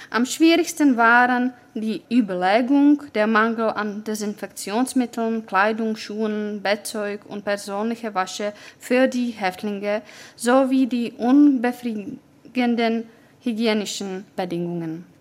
Am 0.09 0.25
schwierigsten 0.25 0.97
waren 0.97 1.53
die 1.75 2.01
Überlegung, 2.09 3.03
der 3.13 3.27
Mangel 3.27 3.69
an 3.69 4.03
Desinfektionsmitteln, 4.03 5.45
Kleidung, 5.45 5.97
Schuhen, 5.97 6.61
Bettzeug 6.63 7.21
und 7.27 7.45
persönliche 7.45 8.15
Wasche 8.15 8.53
für 8.79 9.07
die 9.07 9.29
Häftlinge 9.31 10.01
sowie 10.35 10.87
die 10.87 11.11
unbefriedigenden 11.11 13.07
hygienischen 13.41 14.25
Bedingungen. 14.35 15.16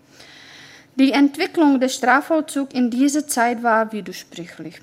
Die 0.99 1.11
Entwicklung 1.11 1.79
des 1.79 1.93
Strafvollzugs 1.93 2.73
in 2.73 2.89
dieser 2.89 3.27
Zeit 3.27 3.61
war 3.61 3.91
widersprüchlich. 3.91 4.81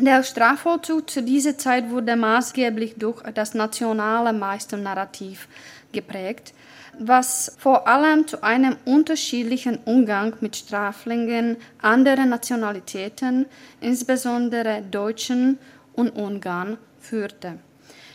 Der 0.00 0.22
Strafvollzug 0.22 1.10
zu 1.10 1.22
dieser 1.22 1.58
Zeit 1.58 1.90
wurde 1.90 2.16
maßgeblich 2.16 2.94
durch 2.96 3.20
das 3.34 3.52
nationale 3.52 4.32
Meisternarrativ 4.32 5.46
geprägt, 5.92 6.54
was 6.98 7.54
vor 7.58 7.86
allem 7.86 8.26
zu 8.26 8.42
einem 8.42 8.76
unterschiedlichen 8.86 9.80
Umgang 9.84 10.32
mit 10.40 10.56
Straflingen 10.56 11.58
anderer 11.82 12.24
Nationalitäten, 12.24 13.44
insbesondere 13.82 14.82
Deutschen 14.90 15.58
und 15.92 16.16
Ungarn, 16.16 16.78
führte. 17.00 17.58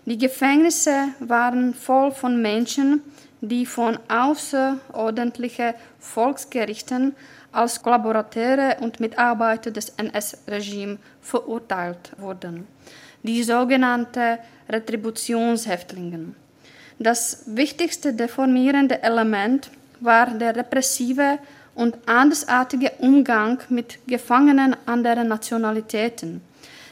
Die 0.08 0.18
Gefängnisse 0.18 1.10
waren 1.20 1.76
voll 1.76 2.12
von 2.12 2.42
Menschen, 2.42 3.04
die 3.42 3.66
von 3.66 3.98
außerordentlichen 4.08 5.74
Volksgerichten 6.00 7.16
als 7.52 7.82
Kollaborateure 7.82 8.78
und 8.82 9.00
Mitarbeiter 9.00 9.72
des 9.72 9.90
NS-Regimes 9.98 11.00
verurteilt 11.22 12.12
wurden. 12.18 12.68
die 13.24 13.44
sogenannten 13.44 14.38
Retributionshäftlingen. 14.70 16.36
Das 17.00 17.44
wichtigste 17.48 18.14
deformierende 18.14 19.02
Element 19.04 19.70
war 20.00 20.28
der 20.28 20.56
repressive 20.56 21.40
und 21.76 21.98
andersartige 22.08 22.92
Umgang 23.00 23.60
mit 23.70 24.00
Gefangenen 24.08 24.76
anderer 24.86 25.24
Nationalitäten. 25.24 26.42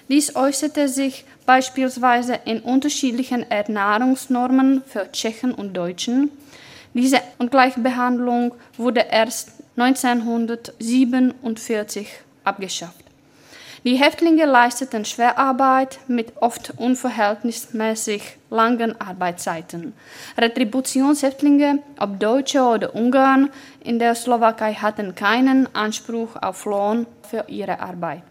Dies 0.10 0.36
äußerte 0.36 0.88
sich 0.88 1.26
beispielsweise 1.46 2.40
in 2.46 2.62
unterschiedlichen 2.62 3.46
Ernährungsnormen 3.50 4.84
für 4.86 5.12
Tschechen 5.12 5.54
und 5.54 5.76
Deutschen. 5.76 6.32
Diese 6.94 7.20
Ungleichbehandlung 7.40 8.54
wurde 8.78 9.06
erst 9.12 9.52
1947 9.76 12.08
abgeschafft. 12.44 13.04
Die 13.84 13.96
Häftlinge 13.96 14.46
leisteten 14.46 15.06
Schwerarbeit 15.06 16.00
mit 16.08 16.42
oft 16.42 16.74
unverhältnismäßig 16.78 18.38
langen 18.50 19.00
Arbeitszeiten. 19.00 19.94
Retributionshäftlinge, 20.38 21.84
ob 22.00 22.20
Deutsche 22.20 22.64
oder 22.64 22.96
Ungarn, 22.96 23.50
in 23.84 24.00
der 24.00 24.16
Slowakei 24.16 24.74
hatten 24.74 25.14
keinen 25.16 25.74
Anspruch 25.76 26.36
auf 26.42 26.66
Lohn 26.66 27.06
für 27.30 27.46
ihre 27.48 27.80
Arbeit. 27.80 28.24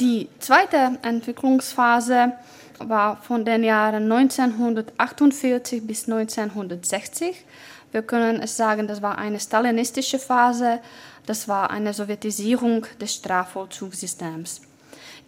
Die 0.00 0.28
zweite 0.38 0.98
Entwicklungsphase 1.02 2.32
war 2.78 3.16
von 3.16 3.44
den 3.44 3.64
Jahren 3.64 4.04
1948 4.12 5.84
bis 5.84 6.04
1960. 6.04 7.44
Wir 7.90 8.02
können 8.02 8.40
es 8.40 8.56
sagen, 8.56 8.86
das 8.86 9.02
war 9.02 9.18
eine 9.18 9.40
stalinistische 9.40 10.20
Phase, 10.20 10.78
das 11.26 11.48
war 11.48 11.70
eine 11.70 11.92
Sowjetisierung 11.92 12.86
des 13.00 13.14
Strafvollzugssystems. 13.14 14.67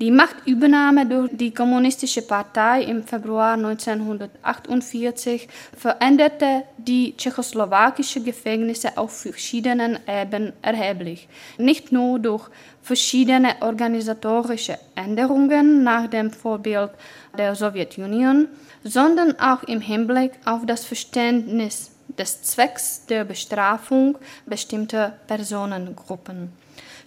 Die 0.00 0.10
Machtübernahme 0.10 1.04
durch 1.04 1.28
die 1.34 1.52
Kommunistische 1.52 2.22
Partei 2.22 2.84
im 2.84 3.02
Februar 3.04 3.52
1948 3.52 5.46
veränderte 5.76 6.62
die 6.78 7.14
tschechoslowakische 7.14 8.22
Gefängnisse 8.22 8.96
auf 8.96 9.12
verschiedenen 9.20 9.98
Ebenen 10.08 10.54
erheblich. 10.62 11.28
Nicht 11.58 11.92
nur 11.92 12.18
durch 12.18 12.48
verschiedene 12.80 13.56
organisatorische 13.60 14.78
Änderungen 14.94 15.84
nach 15.84 16.06
dem 16.06 16.30
Vorbild 16.30 16.92
der 17.36 17.54
Sowjetunion, 17.54 18.48
sondern 18.82 19.38
auch 19.38 19.64
im 19.64 19.82
Hinblick 19.82 20.32
auf 20.46 20.64
das 20.64 20.86
Verständnis 20.86 21.90
des 22.16 22.40
Zwecks 22.40 23.04
der 23.04 23.24
Bestrafung 23.24 24.16
bestimmter 24.46 25.12
Personengruppen. 25.26 26.50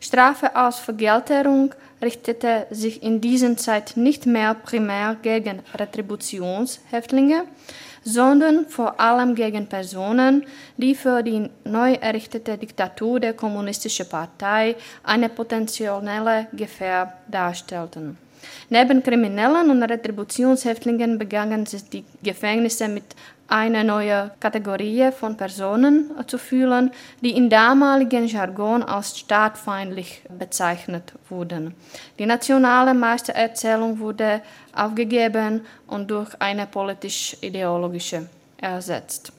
Strafe 0.04 0.54
aus 0.54 0.80
Vergelterung 0.80 1.74
richtete 2.02 2.68
sich 2.70 3.02
in 3.04 3.22
dieser 3.22 3.56
Zeit 3.56 3.96
nicht 3.96 4.26
mehr 4.26 4.54
primär 4.54 5.16
gegen 5.22 5.62
Retributionshäftlinge, 5.74 7.46
sondern 8.04 8.66
vor 8.68 9.00
allem 9.00 9.34
gegen 9.34 9.68
Personen, 9.68 10.46
die 10.76 10.94
für 10.94 11.24
die 11.24 11.50
neu 11.63 11.94
errichtete 11.94 12.58
Diktatur 12.58 13.22
der 13.22 13.34
Kommunistischen 13.34 14.10
Partei 14.10 14.76
eine 15.04 15.30
potenzielle 15.30 16.48
Gefahr 16.52 17.13
darstellten. 17.30 18.18
Neben 18.70 19.02
Kriminellen 19.02 19.72
und 19.72 19.84
Retributionshäftlingen 19.84 21.18
begannen 21.18 21.66
sich 21.66 21.89
die 21.89 22.04
Gefängnisse 22.22 22.89
mit 22.89 23.06
eine 23.54 23.84
neue 23.84 24.32
Kategorie 24.39 25.12
von 25.12 25.38
Personen 25.38 26.10
zu 26.26 26.39
fühlen, 26.39 26.89
die 27.22 27.38
in 27.38 27.52
damaligen 27.52 28.26
Jargon 28.26 28.82
als 28.82 29.20
staatfeindlich 29.20 30.24
bezeichnet 30.39 31.13
wurden. 31.30 31.76
Die 32.18 32.26
nationale 32.26 32.96
Meistererzählung 32.96 34.00
wurde 34.00 34.42
aufgegeben 34.76 35.62
und 35.86 36.10
durch 36.10 36.30
eine 36.39 36.66
politisch-ideologische 36.66 38.28
ersetzt. 38.58 39.32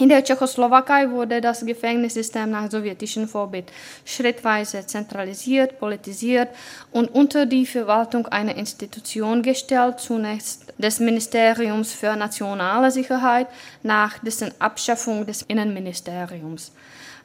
In 0.00 0.08
der 0.08 0.24
Tschechoslowakei 0.24 1.10
wurde 1.10 1.42
das 1.42 1.66
Gefängnissystem 1.66 2.50
nach 2.50 2.70
sowjetischem 2.70 3.28
Vorbild 3.28 3.70
schrittweise 4.06 4.86
zentralisiert, 4.86 5.78
politisiert 5.78 6.48
und 6.92 7.08
unter 7.14 7.44
die 7.44 7.66
Verwaltung 7.66 8.26
einer 8.26 8.56
Institution 8.56 9.42
gestellt, 9.42 10.00
zunächst 10.00 10.72
des 10.78 10.98
Ministeriums 10.98 11.92
für 11.92 12.16
nationale 12.16 12.90
Sicherheit, 12.90 13.48
nach 13.82 14.18
dessen 14.18 14.50
Abschaffung 14.58 15.26
des 15.26 15.42
Innenministeriums. 15.42 16.72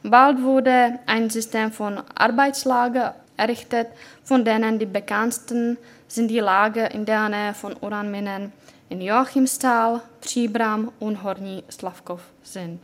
Bald 0.02 0.42
wurde 0.42 0.98
ein 1.06 1.30
System 1.30 1.72
von 1.72 2.02
Arbeitslager 2.14 3.14
errichtet, 3.38 3.88
von 4.22 4.44
denen 4.44 4.78
die 4.78 4.86
bekanntesten 4.86 5.78
sind 6.06 6.28
die 6.28 6.40
Lager 6.40 6.90
in 6.90 7.06
der 7.06 7.28
Nähe 7.30 7.54
von 7.54 7.74
Uranminen 7.80 8.52
in 8.88 9.00
Joachimsthal, 9.00 10.00
Příbram 10.20 10.92
und 10.98 11.22
Horní 11.22 11.62
Slavkov 11.70 12.20
sind. 12.42 12.80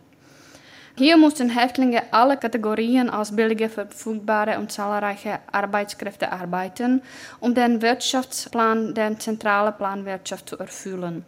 Hier 0.96 1.16
mussten 1.16 1.50
Häftlinge 1.50 2.04
aller 2.12 2.36
Kategorien 2.36 3.10
als 3.10 3.34
billige, 3.34 3.68
verfügbare 3.68 4.60
und 4.60 4.70
zahlreiche 4.70 5.40
Arbeitskräfte 5.50 6.30
arbeiten, 6.30 7.02
um 7.40 7.52
den 7.52 7.82
Wirtschaftsplan 7.82 8.94
der 8.94 9.18
zentralen 9.18 9.74
Planwirtschaft 9.76 10.48
zu 10.48 10.56
erfüllen. 10.56 11.24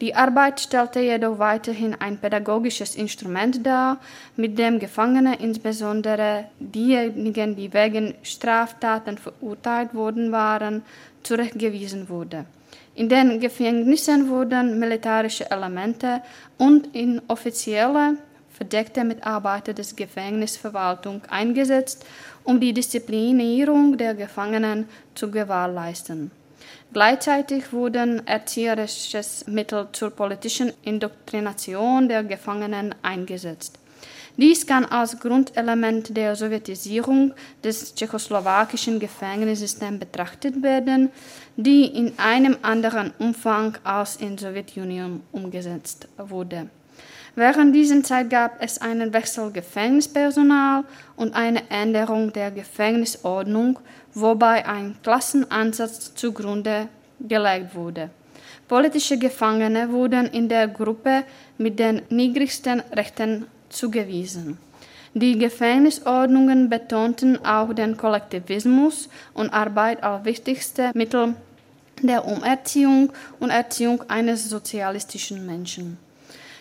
Die 0.00 0.14
Arbeit 0.14 0.60
stellte 0.60 1.00
jedoch 1.00 1.40
weiterhin 1.40 1.96
ein 1.98 2.18
pädagogisches 2.18 2.94
Instrument 2.94 3.66
dar, 3.66 3.98
mit 4.36 4.56
dem 4.56 4.78
Gefangene, 4.78 5.34
insbesondere 5.40 6.44
diejenigen, 6.60 7.56
die 7.56 7.72
wegen 7.74 8.14
Straftaten 8.22 9.18
verurteilt 9.18 9.94
worden 9.94 10.30
waren, 10.30 10.84
zurechtgewiesen 11.24 12.08
wurde. 12.08 12.44
In 12.94 13.08
den 13.08 13.40
Gefängnissen 13.40 14.28
wurden 14.28 14.78
militärische 14.78 15.50
Elemente 15.50 16.22
und 16.56 16.94
inoffizielle 16.94 18.16
verdeckte 18.50 19.04
Mitarbeiter 19.04 19.72
der 19.72 19.84
Gefängnisverwaltung 19.94 21.22
eingesetzt, 21.28 22.04
um 22.42 22.58
die 22.58 22.72
Disziplinierung 22.72 23.96
der 23.96 24.14
Gefangenen 24.14 24.88
zu 25.14 25.30
gewährleisten. 25.30 26.32
Gleichzeitig 26.92 27.72
wurden 27.72 28.26
erzieherische 28.26 29.20
Mittel 29.46 29.86
zur 29.92 30.10
politischen 30.10 30.72
Indoktrination 30.82 32.08
der 32.08 32.24
Gefangenen 32.24 32.94
eingesetzt. 33.02 33.78
Dies 34.40 34.64
kann 34.64 34.84
als 34.84 35.18
Grundelement 35.18 36.16
der 36.16 36.36
Sowjetisierung 36.36 37.34
des 37.64 37.92
tschechoslowakischen 37.92 39.00
Gefängnissystems 39.00 39.98
betrachtet 39.98 40.62
werden, 40.62 41.10
die 41.56 41.86
in 41.86 42.16
einem 42.20 42.56
anderen 42.62 43.12
Umfang 43.18 43.76
als 43.82 44.14
in 44.14 44.36
der 44.36 44.50
Sowjetunion 44.50 45.22
umgesetzt 45.32 46.06
wurde. 46.16 46.68
Während 47.34 47.74
dieser 47.74 48.00
Zeit 48.04 48.30
gab 48.30 48.62
es 48.62 48.80
einen 48.80 49.12
Wechsel 49.12 49.50
Gefängnispersonal 49.50 50.84
und 51.16 51.34
eine 51.34 51.68
Änderung 51.68 52.32
der 52.32 52.52
Gefängnisordnung, 52.52 53.80
wobei 54.14 54.64
ein 54.64 54.94
Klassenansatz 55.02 56.14
zugrunde 56.14 56.88
gelegt 57.18 57.74
wurde. 57.74 58.10
Politische 58.68 59.18
Gefangene 59.18 59.90
wurden 59.90 60.26
in 60.26 60.48
der 60.48 60.68
Gruppe 60.68 61.24
mit 61.58 61.80
den 61.80 62.02
niedrigsten 62.08 62.84
Rechten 62.92 63.46
zugewiesen. 63.70 64.58
Die 65.14 65.38
Gefängnisordnungen 65.38 66.68
betonten 66.68 67.44
auch 67.44 67.72
den 67.72 67.96
Kollektivismus 67.96 69.08
und 69.34 69.50
Arbeit 69.50 70.02
als 70.02 70.24
wichtigste 70.24 70.90
Mittel 70.94 71.34
der 72.02 72.24
Umerziehung 72.24 73.12
und 73.40 73.50
Erziehung 73.50 74.02
eines 74.08 74.48
sozialistischen 74.48 75.44
Menschen. 75.46 75.98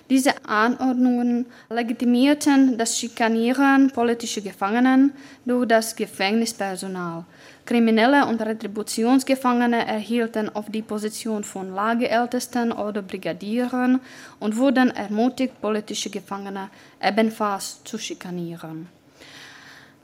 Diese 0.09 0.31
Anordnungen 0.45 1.47
legitimierten 1.69 2.77
das 2.77 2.97
Schikanieren 2.97 3.91
politischer 3.91 4.39
Gefangenen 4.39 5.11
durch 5.45 5.67
das 5.67 5.95
Gefängnispersonal. 5.95 7.25
Kriminelle 7.65 8.25
und 8.25 8.41
Retributionsgefangene 8.41 9.85
erhielten 9.85 10.47
oft 10.47 10.73
die 10.73 10.81
Position 10.81 11.43
von 11.43 11.75
Lagerältesten 11.75 12.71
oder 12.71 13.01
Brigadieren 13.01 13.99
und 14.39 14.55
wurden 14.55 14.91
ermutigt, 14.91 15.59
politische 15.59 16.09
Gefangene 16.09 16.69
ebenfalls 17.01 17.83
zu 17.83 17.97
schikanieren. 17.97 18.96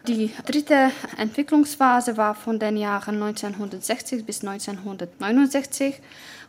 Die 0.06 0.32
dritte 0.46 0.92
Entwicklungsphase 1.18 2.18
war 2.18 2.36
von 2.36 2.60
den 2.60 2.76
Jahren 2.76 3.24
1960 3.24 4.26
bis 4.26 4.44
1969 4.44 6.02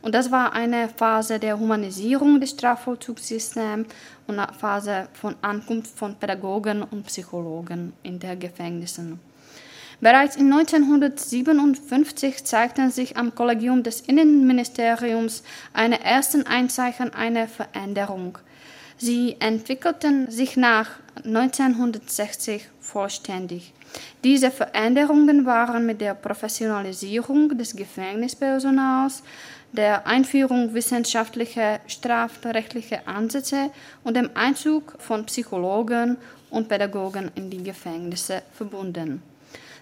und 0.03 0.13
das 0.13 0.33
war 0.33 0.55
eine 0.55 0.89
Phase 0.89 1.39
der 1.39 1.61
Humanisierung 1.61 2.41
des 2.41 2.51
Strafvollzugssystems 2.51 3.87
und 4.27 4.41
eine 4.41 4.53
Phase 4.55 5.07
von 5.13 5.37
Ankunft 5.41 5.97
von 5.97 6.17
Pädagogen 6.17 6.83
und 6.83 7.07
Psychologen 7.07 7.93
in 8.03 8.19
den 8.19 8.41
Gefängnissen. 8.41 9.21
Bereits 10.01 10.35
in 10.35 10.53
1957 10.53 12.45
zeigten 12.45 12.91
sich 12.91 13.17
am 13.17 13.37
Kollegium 13.37 13.85
des 13.85 14.01
Innenministeriums 14.01 15.45
eine 15.73 16.03
ersten 16.03 16.45
Einzeichen 16.45 17.15
einer 17.15 17.47
Veränderung. 17.47 18.37
Sie 18.97 19.37
entwickelten 19.39 20.29
sich 20.29 20.57
nach 20.57 20.91
1960 21.25 22.69
vollständig. 22.81 23.73
Diese 24.25 24.51
Veränderungen 24.51 25.47
waren 25.47 25.87
mit 25.87 26.01
der 26.01 26.15
Professionalisierung 26.15 27.57
des 27.57 27.77
Gefängnispersonals, 27.77 29.23
der 29.73 30.07
Einführung 30.07 30.73
wissenschaftlicher 30.75 31.81
strafrechtlicher 31.87 33.07
Ansätze 33.07 33.71
und 34.05 34.17
dem 34.17 34.31
Einzug 34.35 34.95
von 34.99 35.27
Psychologen 35.27 36.17
und 36.51 36.69
Pädagogen 36.69 37.31
in 37.35 37.51
die 37.51 37.63
Gefängnisse 37.63 38.43
verbunden. 38.53 39.23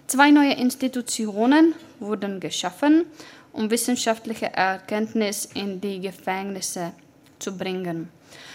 Zwei 0.06 0.30
neue 0.30 0.54
Institutionen 0.54 1.74
wurden 2.00 2.40
geschaffen, 2.40 3.04
um 3.52 3.70
wissenschaftliche 3.70 4.46
Erkenntnis 4.46 5.46
in 5.54 5.80
die 5.80 6.00
Gefängnisse 6.00 6.92
zu 7.38 7.56
bringen. 7.56 8.08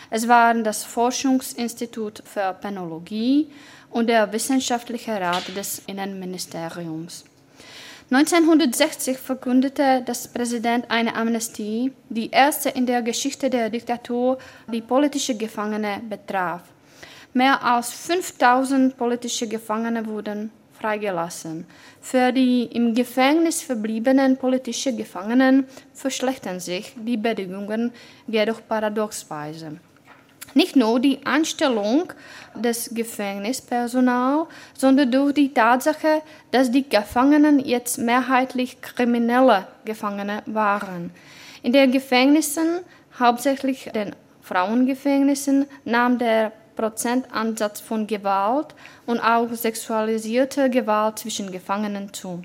Es 0.10 0.28
waren 0.28 0.64
das 0.64 0.84
Forschungsinstitut 0.84 2.24
für 2.26 2.53
Penologie 2.53 3.51
und 3.89 4.08
der 4.08 4.32
Wissenschaftliche 4.32 5.20
Rat 5.20 5.55
des 5.55 5.82
Innenministeriums. 5.88 7.26
1960 8.10 9.18
verkündete 9.18 10.01
das 10.05 10.30
Präsident 10.30 10.89
eine 10.89 11.14
Amnestie, 11.14 11.91
die 12.08 12.32
erste 12.32 12.70
in 12.70 12.86
der 12.86 13.01
Geschichte 13.01 13.49
der 13.49 13.70
Diktatur, 13.70 14.38
die 14.72 14.82
politische 14.82 15.36
Gefangene 15.36 16.01
betraf. 16.10 16.62
Mehr 17.34 17.62
als 17.62 17.91
5000 17.91 18.95
politische 18.95 19.47
Gefangene 19.47 20.05
wurden 20.05 20.51
freigelassen. 20.80 21.66
Für 21.99 22.32
die 22.32 22.64
im 22.64 22.95
Gefängnis 22.95 23.62
verbliebenen 23.62 24.38
politischen 24.38 24.95
Gefangenen 24.95 25.66
verschlechtern 25.93 26.62
sich 26.62 26.95
die 26.95 27.18
Bedingungen 27.18 27.91
jedoch 28.28 28.62
paradoxweise. 28.66 29.80
Nicht 30.54 30.76
nur 30.76 31.00
die 31.00 31.26
Anstellung 31.26 32.14
des 32.56 32.89
Gefängnispersonals, 32.93 34.48
sondern 34.74 35.12
durch 35.12 35.34
die 35.34 35.54
Tatsache, 35.54 36.22
dass 36.52 36.72
die 36.72 36.88
Gefangenen 36.88 37.60
jetzt 37.60 37.98
mehrheitlich 37.98 38.82
kriminelle 38.82 39.68
Gefangene 39.86 40.43
waren. 40.45 41.12
In 41.64 41.74
den 41.74 41.91
Gefängnissen, 41.91 42.80
hauptsächlich 43.20 43.89
den 43.93 44.16
Frauengefängnissen, 44.41 45.66
nahm 45.86 46.18
der 46.18 46.52
Prozentansatz 46.76 47.82
von 47.82 48.08
Gewalt 48.08 48.76
und 49.06 49.20
auch 49.20 49.52
sexualisierte 49.52 50.70
Gewalt 50.70 51.20
zwischen 51.20 51.52
Gefangenen 51.52 52.14
zu. 52.14 52.43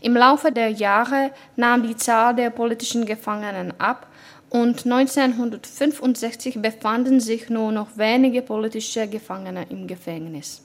Im 0.00 0.16
Laufe 0.16 0.52
der 0.52 0.68
Jahre 0.68 1.30
nahm 1.56 1.82
die 1.82 1.96
Zahl 1.96 2.34
der 2.34 2.50
politischen 2.50 3.06
Gefangenen 3.06 3.72
ab 3.80 4.06
und 4.54 4.86
1965 4.86 6.62
befanden 6.62 7.18
sich 7.18 7.50
nur 7.50 7.72
noch 7.72 7.96
wenige 7.96 8.40
politische 8.40 9.08
Gefangene 9.08 9.66
im 9.68 9.88
Gefängnis. 9.88 10.62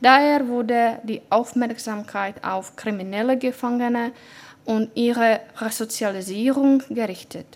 Daher 0.00 0.48
wurde 0.48 0.98
die 1.04 1.22
Aufmerksamkeit 1.30 2.42
auf 2.42 2.74
kriminelle 2.74 3.38
Gefangene 3.38 4.10
und 4.64 4.90
ihre 4.96 5.38
Resozialisierung 5.58 6.82
gerichtet. 6.90 7.46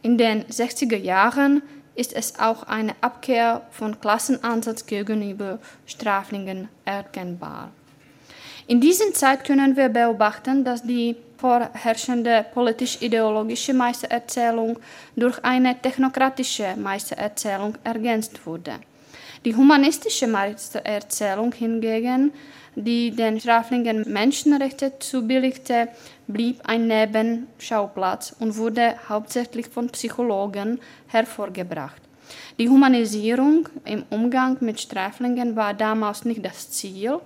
In 0.00 0.16
den 0.16 0.44
60er 0.44 0.96
Jahren 0.96 1.62
ist 1.94 2.14
es 2.14 2.38
auch 2.38 2.62
eine 2.62 2.94
Abkehr 3.02 3.60
von 3.72 4.00
Klassenansatz 4.00 4.86
gegenüber 4.86 5.58
Straflingen 5.84 6.70
erkennbar. 6.86 7.72
In 8.66 8.80
dieser 8.80 9.12
Zeit 9.12 9.44
können 9.44 9.76
wir 9.76 9.90
beobachten, 9.90 10.64
dass 10.64 10.82
die 10.82 11.16
vorherrschende 11.44 12.46
politisch-ideologische 12.54 13.74
Meistererzählung 13.74 14.78
durch 15.14 15.44
eine 15.44 15.78
technokratische 15.78 16.74
Meistererzählung 16.74 17.74
ergänzt 17.84 18.46
wurde. 18.46 18.76
Die 19.44 19.54
humanistische 19.54 20.26
Meistererzählung 20.26 21.52
hingegen, 21.52 22.32
die 22.74 23.10
den 23.10 23.38
Straflingen 23.38 24.10
Menschenrechte 24.10 24.98
zubilligte, 24.98 25.88
blieb 26.26 26.62
ein 26.64 26.86
Nebenschauplatz 26.86 28.34
und 28.40 28.56
wurde 28.56 28.94
hauptsächlich 29.06 29.68
von 29.68 29.90
Psychologen 29.90 30.80
hervorgebracht. 31.08 32.00
Die 32.58 32.70
Humanisierung 32.70 33.68
im 33.84 34.04
Umgang 34.08 34.56
mit 34.60 34.80
Sträflingen 34.80 35.56
war 35.56 35.74
damals 35.74 36.24
nicht 36.24 36.42
das 36.42 36.70
Ziel, 36.70 37.18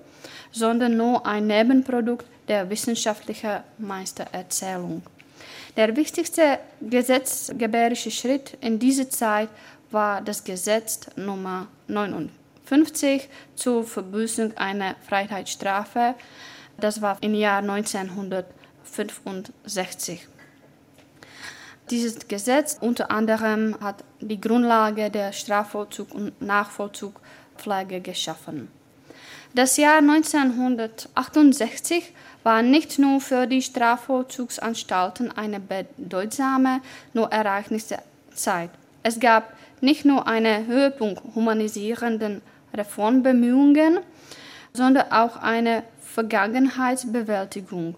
sondern 0.50 0.96
nur 0.96 1.24
ein 1.24 1.46
Nebenprodukt 1.46 2.26
der 2.48 2.70
wissenschaftlichen 2.70 3.60
Meistererzählung. 3.78 5.02
Der 5.76 5.94
wichtigste 5.96 6.58
gesetzgeberische 6.80 8.10
Schritt 8.10 8.56
in 8.60 8.78
dieser 8.78 9.10
Zeit 9.10 9.48
war 9.90 10.20
das 10.20 10.44
Gesetz 10.44 11.00
Nummer 11.16 11.68
59 11.86 13.26
zur 13.54 13.84
Verbüßung 13.84 14.54
einer 14.56 14.96
Freiheitsstrafe. 15.06 16.14
Das 16.78 17.00
war 17.00 17.16
im 17.20 17.34
Jahr 17.34 17.58
1965. 17.58 20.26
Dieses 21.90 22.28
Gesetz 22.28 22.76
unter 22.80 23.10
anderem 23.10 23.76
hat 23.80 24.04
die 24.20 24.40
Grundlage 24.40 25.10
der 25.10 25.32
Strafvollzug 25.32 26.14
und 26.14 26.40
Nachvollzugpflege 26.42 28.00
geschaffen. 28.00 28.68
Das 29.54 29.76
Jahr 29.76 29.98
1968 29.98 32.12
war 32.42 32.62
nicht 32.62 32.98
nur 32.98 33.20
für 33.20 33.46
die 33.46 33.62
Strafvollzugsanstalten 33.62 35.36
eine 35.36 35.58
bedeutsame, 35.58 36.80
nur 37.14 37.32
ereignisse 37.32 37.98
Zeit. 38.34 38.70
Es 39.02 39.18
gab 39.18 39.52
nicht 39.80 40.04
nur 40.04 40.26
einen 40.26 40.66
Höhepunkt 40.66 41.22
humanisierenden 41.34 42.42
Reformbemühungen, 42.74 44.00
sondern 44.72 45.10
auch 45.10 45.36
eine 45.36 45.82
Vergangenheitsbewältigung, 46.00 47.94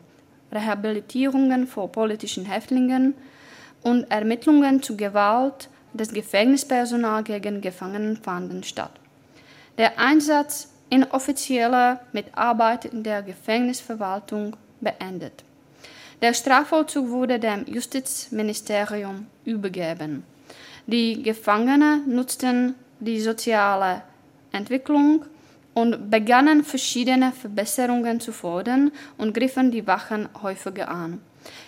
Rehabilitierungen 0.53 1.67
vor 1.67 1.91
politischen 1.91 2.45
Häftlingen 2.45 3.15
und 3.83 4.11
Ermittlungen 4.11 4.83
zu 4.83 4.97
Gewalt 4.97 5.69
des 5.93 6.13
Gefängnispersonals 6.13 7.27
gegen 7.27 7.61
Gefangenen 7.61 8.17
fanden 8.17 8.63
statt. 8.63 8.93
Der 9.79 9.99
Einsatz 9.99 10.70
inoffizieller 10.91 12.01
Mitarbeit 12.13 12.85
in 12.85 13.03
der 13.03 13.23
Gefängnisverwaltung 13.23 14.57
beendet. 14.81 15.45
Der 16.21 16.35
Strafvollzug 16.35 17.09
wurde 17.09 17.39
dem 17.39 17.65
Justizministerium 17.67 19.27
übergeben. 19.45 20.25
Die 20.87 21.23
Gefangenen 21.23 22.03
nutzten 22.15 22.75
die 22.99 23.21
soziale 23.21 24.03
Entwicklung 24.53 25.25
und 25.73 26.11
begannen 26.11 26.65
verschiedene 26.65 27.33
Verbesserungen 27.33 28.21
zu 28.21 28.33
fordern 28.33 28.91
und 29.17 29.33
griffen 29.33 29.71
die 29.71 29.87
Wachen 29.87 30.29
häufiger 30.43 30.89
an. 30.89 31.21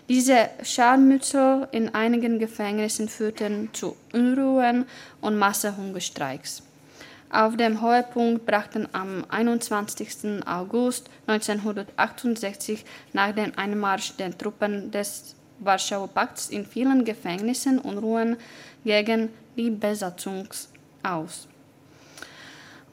Diese 0.09 0.51
Scharmützel 0.63 1.69
in 1.73 1.95
einigen 1.95 2.39
Gefängnissen 2.39 3.09
führten 3.09 3.71
zu 3.73 3.97
Unruhen 4.13 4.85
und 5.21 5.39
Massehungerstreiks. 5.39 6.63
Auf 7.33 7.57
dem 7.57 7.81
Höhepunkt 7.81 8.45
brachten 8.45 8.87
am 8.93 9.25
21. 9.31 10.47
August 10.47 11.09
1968 11.27 12.85
nach 13.15 13.33
dem 13.33 13.53
Einmarsch 13.57 14.15
der 14.19 14.37
Truppen 14.37 14.91
des 14.91 15.35
Warschauer 15.59 16.09
Pakts 16.09 16.51
in 16.51 16.67
vielen 16.67 17.07
Gefängnissen 17.07 17.79
Unruhen 17.79 18.37
gegen 18.85 19.31
die 19.57 19.71
Besatzung 19.71 20.47
aus. 21.03 21.49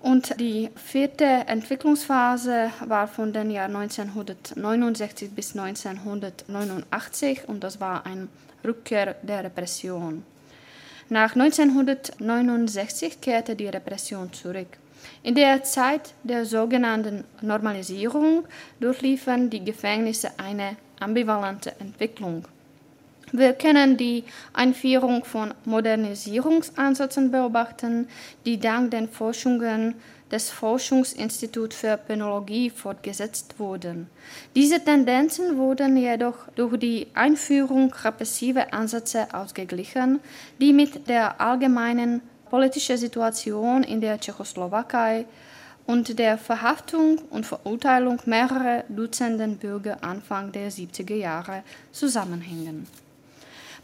Und 0.02 0.40
die 0.40 0.70
vierte 0.74 1.26
Entwicklungsphase 1.26 2.72
war 2.86 3.10
von 3.10 3.34
den 3.34 3.52
Jahr 3.52 3.66
1969 3.66 5.32
bis 5.32 5.54
1989 5.54 7.50
und 7.50 7.62
das 7.62 7.82
war 7.82 8.06
eine 8.06 8.30
Rückkehr 8.64 9.16
der 9.22 9.44
Repression. 9.44 10.24
Nach 11.10 11.36
1969 11.36 13.20
kehrte 13.20 13.55
die 13.55 13.68
Repression 13.68 14.32
zurück. 14.32 14.68
In 15.24 15.34
der 15.34 15.64
Zeit 15.64 16.14
der 16.24 16.45
sogenannten 16.45 17.24
Normalisierung 17.41 18.45
durchliefen 18.80 19.49
die 19.49 19.66
Gefängnisse 19.66 20.30
eine 20.38 20.78
ambivalente 20.99 21.74
Entwicklung. 21.80 22.45
Wir 23.32 23.53
können 23.53 23.97
die 23.97 24.24
Einführung 24.53 25.24
von 25.24 25.53
Modernisierungsansätzen 25.66 27.32
beobachten, 27.32 28.07
die 28.45 28.60
dank 28.60 28.91
den 28.91 29.07
Forschungen 29.07 29.95
des 30.32 30.50
Forschungsinstituts 30.50 31.76
für 31.76 31.98
Penologie 31.98 32.70
fortgesetzt 32.70 33.56
wurden. 33.58 34.08
Diese 34.56 34.84
Tendenzen 34.84 35.58
wurden 35.58 35.98
jedoch 35.98 36.48
durch 36.56 36.78
die 36.78 37.08
Einführung 37.14 37.94
repressiver 38.04 38.74
Ansätze 38.74 39.28
ausgeglichen, 39.34 40.20
die 40.60 40.74
mit 40.74 41.08
der 41.08 41.40
allgemeinen 41.42 42.22
politischen 42.50 42.98
Situation 42.98 43.84
in 43.84 44.02
der 44.02 44.20
Tschechoslowakei 44.20 45.26
und 45.86 46.20
der 46.20 46.38
Verhaftung 46.38 47.20
und 47.32 47.46
Verurteilung 47.46 48.20
mehrerer 48.26 48.84
Dutzenden 48.90 49.58
Bürger 49.58 49.98
Anfang 50.02 50.52
der 50.52 50.72
70er 50.72 51.16
Jahre 51.16 51.64
zusammenhängen. 51.92 52.86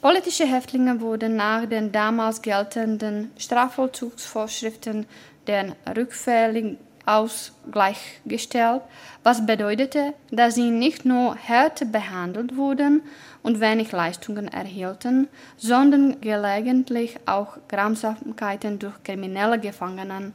Politische 0.01 0.45
Häftlinge 0.45 1.01
wurden 1.01 1.35
nach 1.35 1.65
den 1.65 1.91
damals 1.91 2.43
geltenden 2.43 3.31
Strafvollzugsvorschriften 3.39 5.07
den 5.47 5.73
rückfällig 5.95 6.77
ausgleichgestellt, 7.05 8.81
was 9.23 9.45
bedeutete, 9.45 10.13
dass 10.31 10.55
sie 10.55 10.71
nicht 10.71 11.05
nur 11.05 11.35
härter 11.35 11.85
behandelt 11.85 12.57
wurden 12.57 13.03
und 13.43 13.59
wenig 13.59 13.91
Leistungen 13.91 14.47
erhielten, 14.47 15.27
sondern 15.57 16.19
gelegentlich 16.21 17.17
auch 17.25 17.57
Grausamkeiten 17.67 18.79
durch 18.79 19.03
kriminelle 19.03 19.59
Gefangenen 19.59 20.33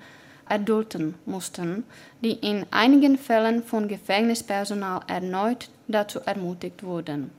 erdulden 0.48 1.14
mussten, 1.26 1.84
die 2.22 2.32
in 2.32 2.66
einigen 2.70 3.18
Fällen 3.18 3.62
von 3.62 3.88
Gefängnispersonal 3.88 5.00
erneut 5.06 5.70
dazu 5.86 6.20
ermutigt 6.20 6.82
wurden. 6.82 7.30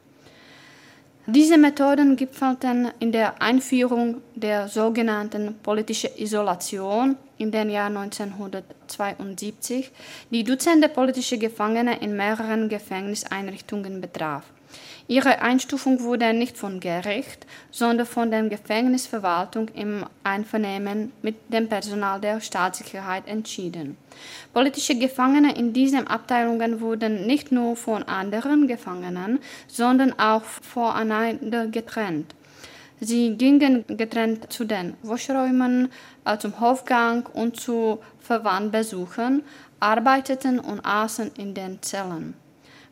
Diese 1.28 1.59
Methoden 1.59 2.15
gipfelten 2.15 2.89
in 2.99 3.11
der 3.11 3.39
Einführung 3.41 4.22
der 4.34 4.67
sogenannten 4.67 5.55
politischen 5.61 6.09
Isolation 6.17 7.15
in 7.38 7.51
den 7.51 7.69
Jahr 7.69 7.88
1972, 7.88 9.91
die 10.32 10.43
Dutzende 10.43 10.89
politische 10.89 11.38
Gefangene 11.38 12.01
in 12.01 12.15
mehreren 12.15 12.69
Gefängniseinrichtungen 12.69 14.01
betraf. 14.01 14.45
Ihre 15.12 15.41
Einstufung 15.41 15.99
wurde 16.03 16.34
nicht 16.34 16.57
von 16.57 16.80
Gericht, 16.80 17.45
sondern 17.70 18.07
von 18.07 18.32
der 18.32 18.47
Gefängnisverwaltung 18.47 19.68
im 19.76 20.05
Einvernehmen 20.24 21.12
mit 21.22 21.36
dem 21.51 21.68
Personal 21.68 22.22
der 22.22 22.39
Staatssicherheit 22.39 23.28
entschieden. 23.28 23.97
Politische 24.53 24.97
Gefangene 24.97 25.53
in 25.57 25.74
diesen 25.74 26.07
Abteilungen 26.07 26.80
wurden 26.80 27.28
nicht 27.28 27.51
nur 27.51 27.76
von 27.76 28.03
anderen 28.03 28.68
Gefangenen, 28.68 29.39
sondern 29.68 30.18
auch 30.18 30.43
voneinander 30.43 31.68
getrennt. 31.68 32.34
Sie 33.01 33.36
gingen 33.36 33.84
getrennt 33.88 34.53
zu 34.53 34.64
den 34.64 34.93
Waschräumen, 35.03 35.89
äh, 36.24 36.38
zum 36.38 36.57
Hofgang 36.62 37.26
und 37.34 37.59
zu 37.59 37.99
Verwandtbesuchen, 38.22 39.43
arbeiteten 39.82 40.57
und 40.57 40.80
aßen 40.86 41.32
in 41.38 41.53
den 41.53 41.82
Zellen. 41.82 42.34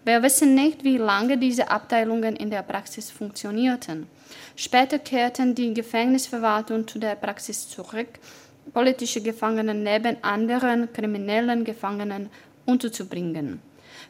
Wir 0.06 0.24
wissen 0.24 0.56
nicht, 0.56 0.84
wie 0.84 0.98
lange 0.98 1.38
diese 1.38 1.70
Abteilungen 1.70 2.36
in 2.36 2.50
der 2.50 2.64
Praxis 2.64 3.12
funktionierten. 3.12 4.08
Später 4.56 4.98
kehrten 4.98 5.56
die 5.56 5.74
Gefängnisverwaltungen 5.74 6.88
zu 6.88 7.00
der 7.00 7.16
Praxis 7.16 7.68
zurück, 7.68 8.20
politische 8.74 9.22
Gefangene 9.22 9.74
neben 9.74 10.24
anderen 10.24 10.92
kriminellen 10.94 11.64
Gefangenen 11.64 12.30
unterzubringen. 12.66 13.62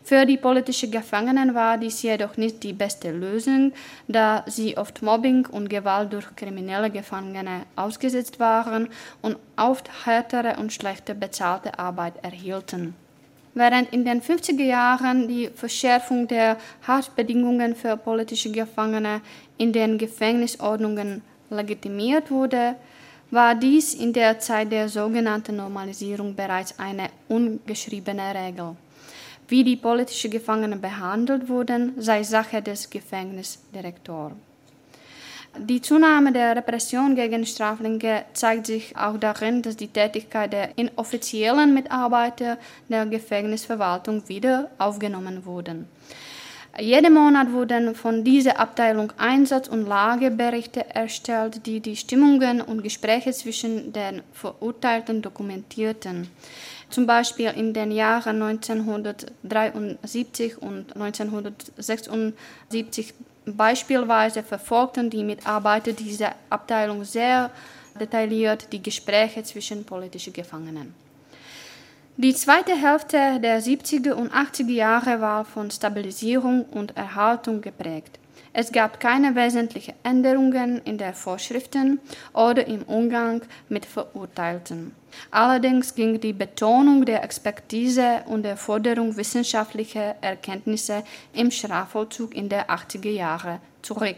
Für 0.03 0.25
die 0.25 0.37
politischen 0.37 0.91
Gefangenen 0.91 1.55
war 1.55 1.77
dies 1.77 2.01
jedoch 2.01 2.37
nicht 2.37 2.63
die 2.63 2.73
beste 2.73 3.11
Lösung, 3.11 3.73
da 4.07 4.43
sie 4.47 4.77
oft 4.77 5.01
Mobbing 5.01 5.45
und 5.47 5.69
Gewalt 5.69 6.13
durch 6.13 6.35
kriminelle 6.35 6.89
Gefangene 6.89 7.63
ausgesetzt 7.75 8.39
waren 8.39 8.89
und 9.21 9.37
oft 9.57 9.89
härtere 10.05 10.57
und 10.57 10.71
schlechter 10.73 11.13
bezahlte 11.13 11.77
Arbeit 11.79 12.23
erhielten. 12.23 12.95
Während 13.53 13.91
in 13.91 14.05
den 14.05 14.21
50er 14.21 14.63
Jahren 14.63 15.27
die 15.27 15.49
Verschärfung 15.53 16.27
der 16.27 16.57
Haftbedingungen 16.87 17.75
für 17.75 17.97
politische 17.97 18.51
Gefangene 18.51 19.21
in 19.57 19.73
den 19.73 19.97
Gefängnisordnungen 19.97 21.21
legitimiert 21.49 22.29
wurde, 22.29 22.75
war 23.31 23.55
dies 23.55 23.93
in 23.93 24.13
der 24.13 24.39
Zeit 24.39 24.71
der 24.71 24.89
sogenannten 24.89 25.55
Normalisierung 25.55 26.35
bereits 26.35 26.77
eine 26.79 27.09
ungeschriebene 27.27 28.33
Regel. 28.33 28.75
Wie 29.47 29.63
die 29.63 29.75
politischen 29.75 30.31
Gefangenen 30.31 30.79
behandelt 30.79 31.49
wurden, 31.49 31.93
sei 31.97 32.23
Sache 32.23 32.61
des 32.61 32.89
Gefängnisdirektors. 32.89 34.33
Die 35.57 35.81
Zunahme 35.81 36.31
der 36.31 36.55
Repression 36.55 37.15
gegen 37.15 37.45
Straflinge 37.45 38.23
zeigt 38.33 38.67
sich 38.67 38.95
auch 38.95 39.17
darin, 39.17 39.61
dass 39.61 39.75
die 39.75 39.87
Tätigkeit 39.87 40.53
der 40.53 40.77
inoffiziellen 40.77 41.73
Mitarbeiter 41.73 42.57
der 42.87 43.05
Gefängnisverwaltung 43.07 44.29
wieder 44.29 44.69
aufgenommen 44.77 45.45
wurde. 45.45 45.85
Jeden 46.79 47.13
Monat 47.13 47.51
wurden 47.51 47.95
von 47.95 48.23
dieser 48.23 48.59
Abteilung 48.59 49.11
Einsatz- 49.17 49.67
und 49.67 49.87
Lageberichte 49.87 50.95
erstellt, 50.95 51.65
die 51.65 51.81
die 51.81 51.97
Stimmungen 51.97 52.61
und 52.61 52.83
Gespräche 52.83 53.33
zwischen 53.33 53.91
den 53.91 54.21
Verurteilten 54.31 55.21
dokumentierten. 55.21 56.29
Zum 56.89 57.05
Beispiel 57.05 57.51
in 57.55 57.73
den 57.73 57.91
Jahren 57.91 58.41
1973 58.41 60.61
und 60.61 60.95
1976 60.95 63.13
Beispielsweise 63.55 64.43
verfolgten 64.43 65.09
die 65.09 65.23
Mitarbeiter 65.23 65.93
dieser 65.93 66.35
Abteilung 66.49 67.03
sehr 67.03 67.51
detailliert 67.99 68.71
die 68.71 68.81
Gespräche 68.81 69.43
zwischen 69.43 69.85
politischen 69.85 70.33
Gefangenen. 70.33 70.93
Die 72.17 72.33
zweite 72.33 72.75
Hälfte 72.75 73.39
der 73.39 73.61
70er 73.61 74.11
und 74.11 74.33
80er 74.33 74.71
Jahre 74.71 75.21
war 75.21 75.45
von 75.45 75.71
Stabilisierung 75.71 76.65
und 76.65 76.97
Erhaltung 76.97 77.61
geprägt. 77.61 78.19
Es 78.51 78.71
gab 78.71 78.99
keine 78.99 79.35
wesentlichen 79.35 79.93
Änderungen 80.03 80.81
in 80.83 80.97
den 80.97 81.13
Vorschriften 81.13 81.99
oder 82.33 82.67
im 82.67 82.83
Umgang 82.83 83.41
mit 83.69 83.85
Verurteilten. 83.85 84.98
Allerdings 85.31 85.93
ging 85.95 86.19
die 86.19 86.33
Betonung 86.33 87.05
der 87.05 87.23
Expertise 87.23 88.23
und 88.27 88.43
der 88.43 88.57
Forderung 88.57 89.15
wissenschaftlicher 89.15 90.15
Erkenntnisse 90.21 91.03
im 91.33 91.51
Strafvollzug 91.51 92.35
in 92.35 92.49
den 92.49 92.61
80er 92.61 93.11
Jahren 93.11 93.59
zurück. 93.81 94.15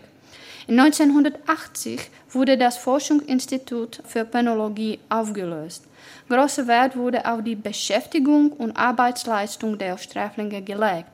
In 0.67 0.79
1980 0.79 2.09
wurde 2.29 2.57
das 2.57 2.77
Forschungsinstitut 2.77 4.01
für 4.05 4.25
Penologie 4.25 4.99
aufgelöst. 5.09 5.85
Großer 6.29 6.67
Wert 6.67 6.95
wurde 6.95 7.25
auf 7.25 7.43
die 7.43 7.55
Beschäftigung 7.55 8.51
und 8.51 8.77
Arbeitsleistung 8.77 9.77
der 9.77 9.97
Sträflinge 9.97 10.61
gelegt. 10.61 11.09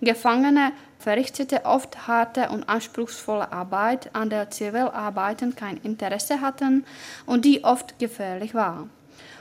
Gefangene 0.00 0.72
verrichtete 0.98 1.64
oft 1.64 2.06
harte 2.08 2.50
und 2.50 2.68
anspruchsvolle 2.68 3.52
Arbeit, 3.52 4.10
an 4.14 4.30
der 4.30 4.50
Zivilarbeiten 4.50 5.54
kein 5.54 5.78
Interesse 5.78 6.40
hatten 6.40 6.84
und 7.24 7.44
die 7.44 7.64
oft 7.64 7.98
gefährlich 7.98 8.54
war. 8.54 8.88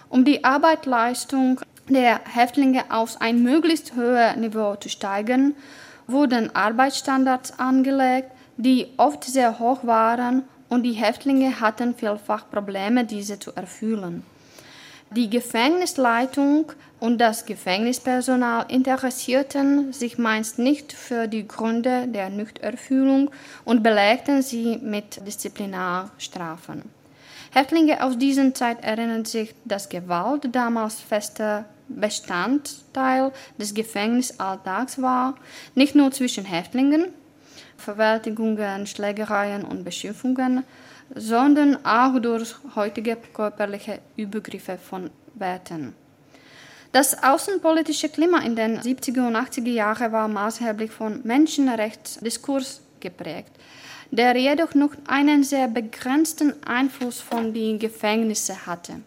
Um 0.10 0.24
die 0.24 0.44
Arbeitsleistung 0.44 1.62
der 1.90 2.22
Häftlinge 2.26 2.86
auf 2.90 3.20
ein 3.22 3.44
möglichst 3.44 3.94
hohes 3.96 4.36
Niveau 4.38 4.76
zu 4.76 4.90
steigern, 4.90 5.54
wurden 6.08 6.56
Arbeitsstandards 6.56 7.60
angelegt, 7.60 8.32
die 8.58 8.88
oft 8.98 9.24
sehr 9.24 9.60
hoch 9.60 9.86
waren 9.86 10.44
und 10.70 10.84
die 10.84 10.94
Häftlinge 10.94 11.60
hatten 11.60 11.94
vielfach 11.96 12.50
Probleme, 12.50 13.06
diese 13.06 13.40
zu 13.40 13.52
erfüllen. 13.56 14.24
Die 15.12 15.30
Gefängnisleitung 15.30 16.72
und 17.00 17.20
das 17.20 17.46
Gefängnispersonal 17.46 18.66
interessierten 18.68 19.94
sich 19.94 20.18
meist 20.18 20.60
nicht 20.60 20.92
für 20.92 21.28
die 21.28 21.48
Gründe 21.48 22.08
der 22.08 22.30
Nüchterfüllung 22.30 23.30
und 23.64 23.84
belegten 23.84 24.42
sie 24.42 24.78
mit 24.78 25.26
Disziplinarstrafen. 25.26 26.97
Häftlinge 27.58 28.04
aus 28.04 28.16
dieser 28.20 28.54
Zeit 28.54 28.84
erinnern 28.84 29.26
sich, 29.26 29.56
dass 29.66 29.90
Gewalt 29.90 30.48
damals 30.52 31.02
fester 31.02 31.66
Bestandteil 31.88 33.32
des 33.58 33.74
Gefängnisalltags 33.74 35.02
war, 35.02 35.34
nicht 35.74 35.96
nur 35.96 36.12
zwischen 36.12 36.46
Häftlingen, 36.46 37.08
Verwältigungen, 37.76 38.86
Schlägereien 38.86 39.66
und 39.66 39.84
Beschimpfungen, 39.84 40.66
sondern 41.16 41.84
auch 41.84 42.20
durch 42.20 42.54
heutige 42.76 43.18
körperliche 43.34 44.02
Übergriffe 44.16 44.78
von 44.78 45.10
Werten. 45.34 45.96
Das 46.92 47.24
außenpolitische 47.24 48.10
Klima 48.10 48.40
in 48.42 48.56
den 48.56 48.80
70er 48.80 49.28
und 49.28 49.36
80er 49.36 49.72
Jahren 49.72 50.12
war 50.12 50.28
maßgeblich 50.28 50.92
von 50.92 51.22
Menschenrechtsdiskurs 51.24 52.82
geprägt, 53.00 53.52
der 54.12 54.36
jedoch 54.36 54.74
noch 54.74 54.92
einen 55.08 55.44
sehr 55.44 55.68
begrenzten 55.68 56.54
Einfluss 56.66 57.20
von 57.20 57.54
den 57.54 57.80
Gefängnissen 57.80 58.66
hatte. 58.66 59.02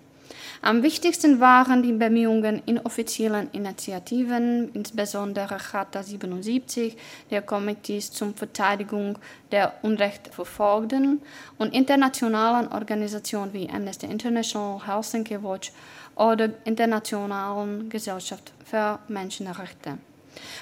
Am 0.62 0.82
wichtigsten 0.82 1.40
waren 1.40 1.82
die 1.82 1.92
Bemühungen 1.92 2.62
in 2.66 2.80
offiziellen 2.80 3.48
Initiativen, 3.53 4.70
insbesondere 4.74 5.57
Charta 5.57 6.03
77 6.03 6.98
der 7.30 7.40
Komitees 7.40 8.12
zur 8.12 8.34
Verteidigung 8.34 9.18
der 9.53 9.72
Unrechtverfolgten 9.80 11.22
und 11.57 11.72
internationalen 11.72 12.68
Organisationen 12.68 13.55
wie 13.55 13.70
Amnesty 13.70 14.05
International, 14.05 14.86
Helsinki 14.86 15.42
Watch 15.42 15.72
oder 16.14 16.51
Internationalen 16.64 17.88
Gesellschaft 17.88 18.53
für 18.66 18.98
Menschenrechte. 19.09 19.96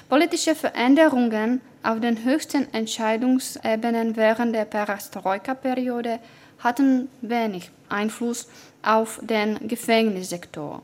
Politische 0.07 0.55
Veränderungen 0.55 1.61
auf 1.83 1.99
den 1.99 2.23
höchsten 2.23 2.73
Entscheidungsebenen 2.73 4.15
während 4.15 4.55
der 4.55 4.65
Perestroika-Periode 4.65 6.19
hatten 6.59 7.09
wenig 7.21 7.71
Einfluss 7.89 8.47
auf 8.81 9.19
den 9.21 9.67
Gefängnissektor. 9.67 10.81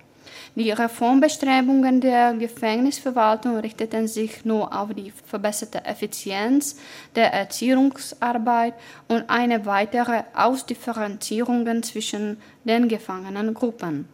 Die 0.56 0.72
Reformbestrebungen 0.72 2.00
der 2.00 2.34
Gefängnisverwaltung 2.34 3.58
richteten 3.58 4.08
sich 4.08 4.46
nur 4.46 4.74
auf 4.74 4.94
die 4.94 5.12
verbesserte 5.12 5.84
Effizienz 5.84 6.78
der 7.16 7.34
Erziehungsarbeit 7.34 8.74
und 9.10 9.30
eine 9.30 9.66
weitere 9.66 10.24
Ausdifferenzierung 10.34 11.84
zwischen 11.84 12.38
den 12.64 12.88
Gefangenengruppen. 12.88 14.08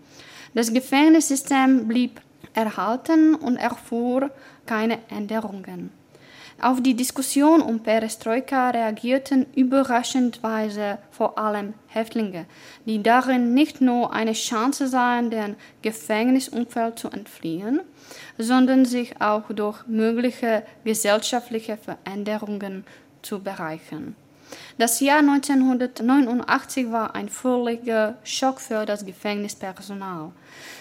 Das 0.54 0.74
Gefängnissystem 0.74 1.88
blieb 1.88 2.22
erhalten 2.54 3.36
und 3.36 3.58
erfuhr 3.58 4.32
keine 4.72 5.00
Änderungen. 5.10 5.92
Auf 6.62 6.82
die 6.82 6.94
Diskussion 6.94 7.62
um 7.62 7.82
Perestroika 7.82 8.70
reagierten 8.70 9.46
überraschendweise 9.54 10.98
vor 11.12 11.38
allem 11.38 11.74
Häftlinge, 11.88 12.46
die 12.86 13.04
darin 13.04 13.54
nicht 13.54 13.82
nur 13.82 14.14
eine 14.14 14.32
Chance 14.32 14.88
sahen, 14.88 15.30
dem 15.30 15.56
Gefängnisumfeld 15.82 16.98
zu 16.98 17.10
entfliehen, 17.10 17.82
sondern 18.38 18.86
sich 18.86 19.20
auch 19.20 19.44
durch 19.50 19.86
mögliche 19.88 20.64
gesellschaftliche 20.86 21.76
Veränderungen 21.76 22.86
zu 23.24 23.44
bereichern. 23.44 24.16
Das 24.78 25.00
Jahr 25.00 25.20
1989 25.20 26.92
war 26.92 27.16
ein 27.16 27.30
völliger 27.30 28.16
Schock 28.24 28.60
für 28.60 28.86
das 28.86 29.06
Gefängnispersonal. 29.06 30.32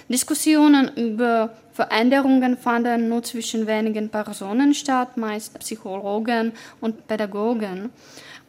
Diskussionen 0.09 0.91
über 0.97 1.51
Veränderungen 1.73 2.57
fanden 2.57 3.09
nur 3.09 3.23
zwischen 3.23 3.67
wenigen 3.67 4.09
Personen 4.09 4.75
statt, 4.75 5.17
meist 5.17 5.57
Psychologen 5.59 6.53
und 6.81 7.07
Pädagogen. 7.07 7.91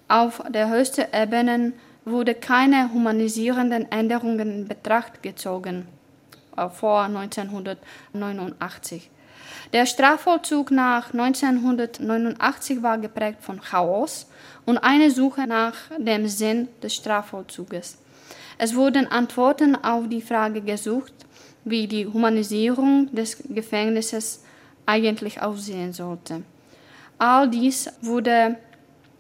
Auf 0.08 0.42
der 0.50 0.70
höchsten 0.70 1.06
Ebene 1.14 1.74
wurde 2.04 2.34
keine 2.36 2.92
humanisierenden 2.92 3.92
Änderungen 3.92 4.52
in 4.52 4.68
Betracht 4.68 5.24
gezogen 5.24 5.88
äh, 6.58 6.68
vor 6.70 7.04
1989. 7.04 9.10
Der 9.74 9.86
Strafvollzug 9.86 10.70
nach 10.72 11.14
1989 11.14 12.84
war 12.84 12.98
geprägt 12.98 13.42
von 13.42 13.62
Chaos 13.62 14.28
und 14.66 14.78
einer 14.80 15.10
Suche 15.10 15.48
nach 15.48 15.76
dem 15.98 16.28
Sinn 16.28 16.68
des 16.84 16.96
Strafvollzuges. 16.96 17.98
Es 18.58 18.76
wurden 18.76 19.08
Antworten 19.08 19.78
auf 19.78 20.10
die 20.10 20.22
Frage 20.22 20.62
gesucht, 20.62 21.14
wie 21.64 21.88
die 21.88 22.06
Humanisierung 22.06 23.16
des 23.16 23.38
Gefängnisses 23.48 24.44
eigentlich 24.86 25.42
aussehen 25.42 25.94
sollte. 25.94 26.44
All 27.18 27.50
dies 27.50 27.90
wurde 28.02 28.58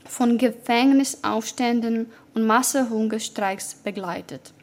von 0.05 0.37
Gefängnisaufständen 0.37 2.07
und 2.33 2.45
Massehungerstreiks 2.45 3.75
begleitet. 3.75 4.53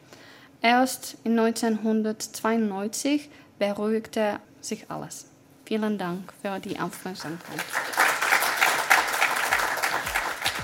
Erst 0.60 1.16
in 1.24 1.38
1992 1.38 3.30
beruhigte 3.58 4.40
sich 4.60 4.90
alles. 4.90 5.27
Vielen 5.68 5.98
Dank 5.98 6.32
für 6.40 6.58
die 6.60 6.80
Aufmerksamkeit. 6.80 7.60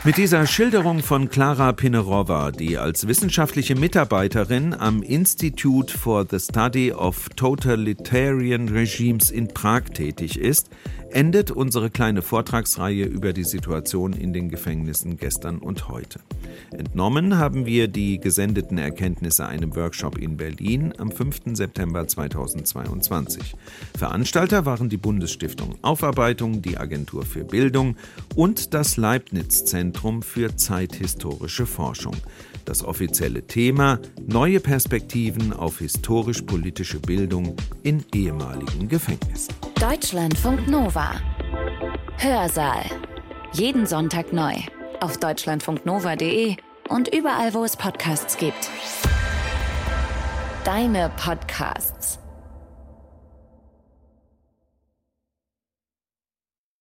Mit 0.02 0.16
dieser 0.16 0.46
Schilderung 0.46 1.00
von 1.02 1.28
Klara 1.28 1.72
Pinerova, 1.72 2.50
die 2.50 2.78
als 2.78 3.06
wissenschaftliche 3.06 3.74
Mitarbeiterin 3.74 4.72
am 4.72 5.02
Institute 5.02 5.96
for 5.96 6.24
the 6.30 6.38
Study 6.38 6.90
of 6.90 7.28
Totalitarian 7.36 8.70
Regimes 8.70 9.30
in 9.30 9.48
Prag 9.48 9.82
tätig 9.92 10.38
ist, 10.38 10.70
endet 11.14 11.52
unsere 11.52 11.90
kleine 11.90 12.22
Vortragsreihe 12.22 13.04
über 13.04 13.32
die 13.32 13.44
Situation 13.44 14.14
in 14.14 14.32
den 14.32 14.48
Gefängnissen 14.48 15.16
gestern 15.16 15.58
und 15.58 15.88
heute. 15.88 16.18
Entnommen 16.72 17.38
haben 17.38 17.66
wir 17.66 17.86
die 17.86 18.18
gesendeten 18.18 18.78
Erkenntnisse 18.78 19.46
einem 19.46 19.76
Workshop 19.76 20.18
in 20.18 20.36
Berlin 20.36 20.92
am 20.98 21.12
5. 21.12 21.56
September 21.56 22.08
2022. 22.08 23.54
Veranstalter 23.96 24.66
waren 24.66 24.88
die 24.88 24.96
Bundesstiftung 24.96 25.76
Aufarbeitung, 25.82 26.62
die 26.62 26.78
Agentur 26.78 27.24
für 27.24 27.44
Bildung 27.44 27.96
und 28.34 28.74
das 28.74 28.96
Leibniz-Zentrum 28.96 30.20
für 30.22 30.56
zeithistorische 30.56 31.66
Forschung. 31.66 32.16
Das 32.64 32.82
offizielle 32.82 33.46
Thema 33.46 33.98
Neue 34.26 34.60
Perspektiven 34.60 35.52
auf 35.52 35.78
historisch-politische 35.78 36.98
Bildung 36.98 37.56
in 37.82 38.04
ehemaligen 38.14 38.88
Gefängnissen. 38.88 39.54
Deutschlandfunk 39.78 40.66
Nova. 40.68 41.12
Hörsaal. 42.18 42.84
Jeden 43.52 43.86
Sonntag 43.86 44.32
neu. 44.32 44.54
Auf 45.00 45.18
deutschlandfunknova.de 45.18 46.56
und 46.88 47.14
überall, 47.14 47.52
wo 47.54 47.64
es 47.64 47.76
Podcasts 47.76 48.36
gibt. 48.36 48.70
Deine 50.64 51.10
Podcasts. 51.16 52.18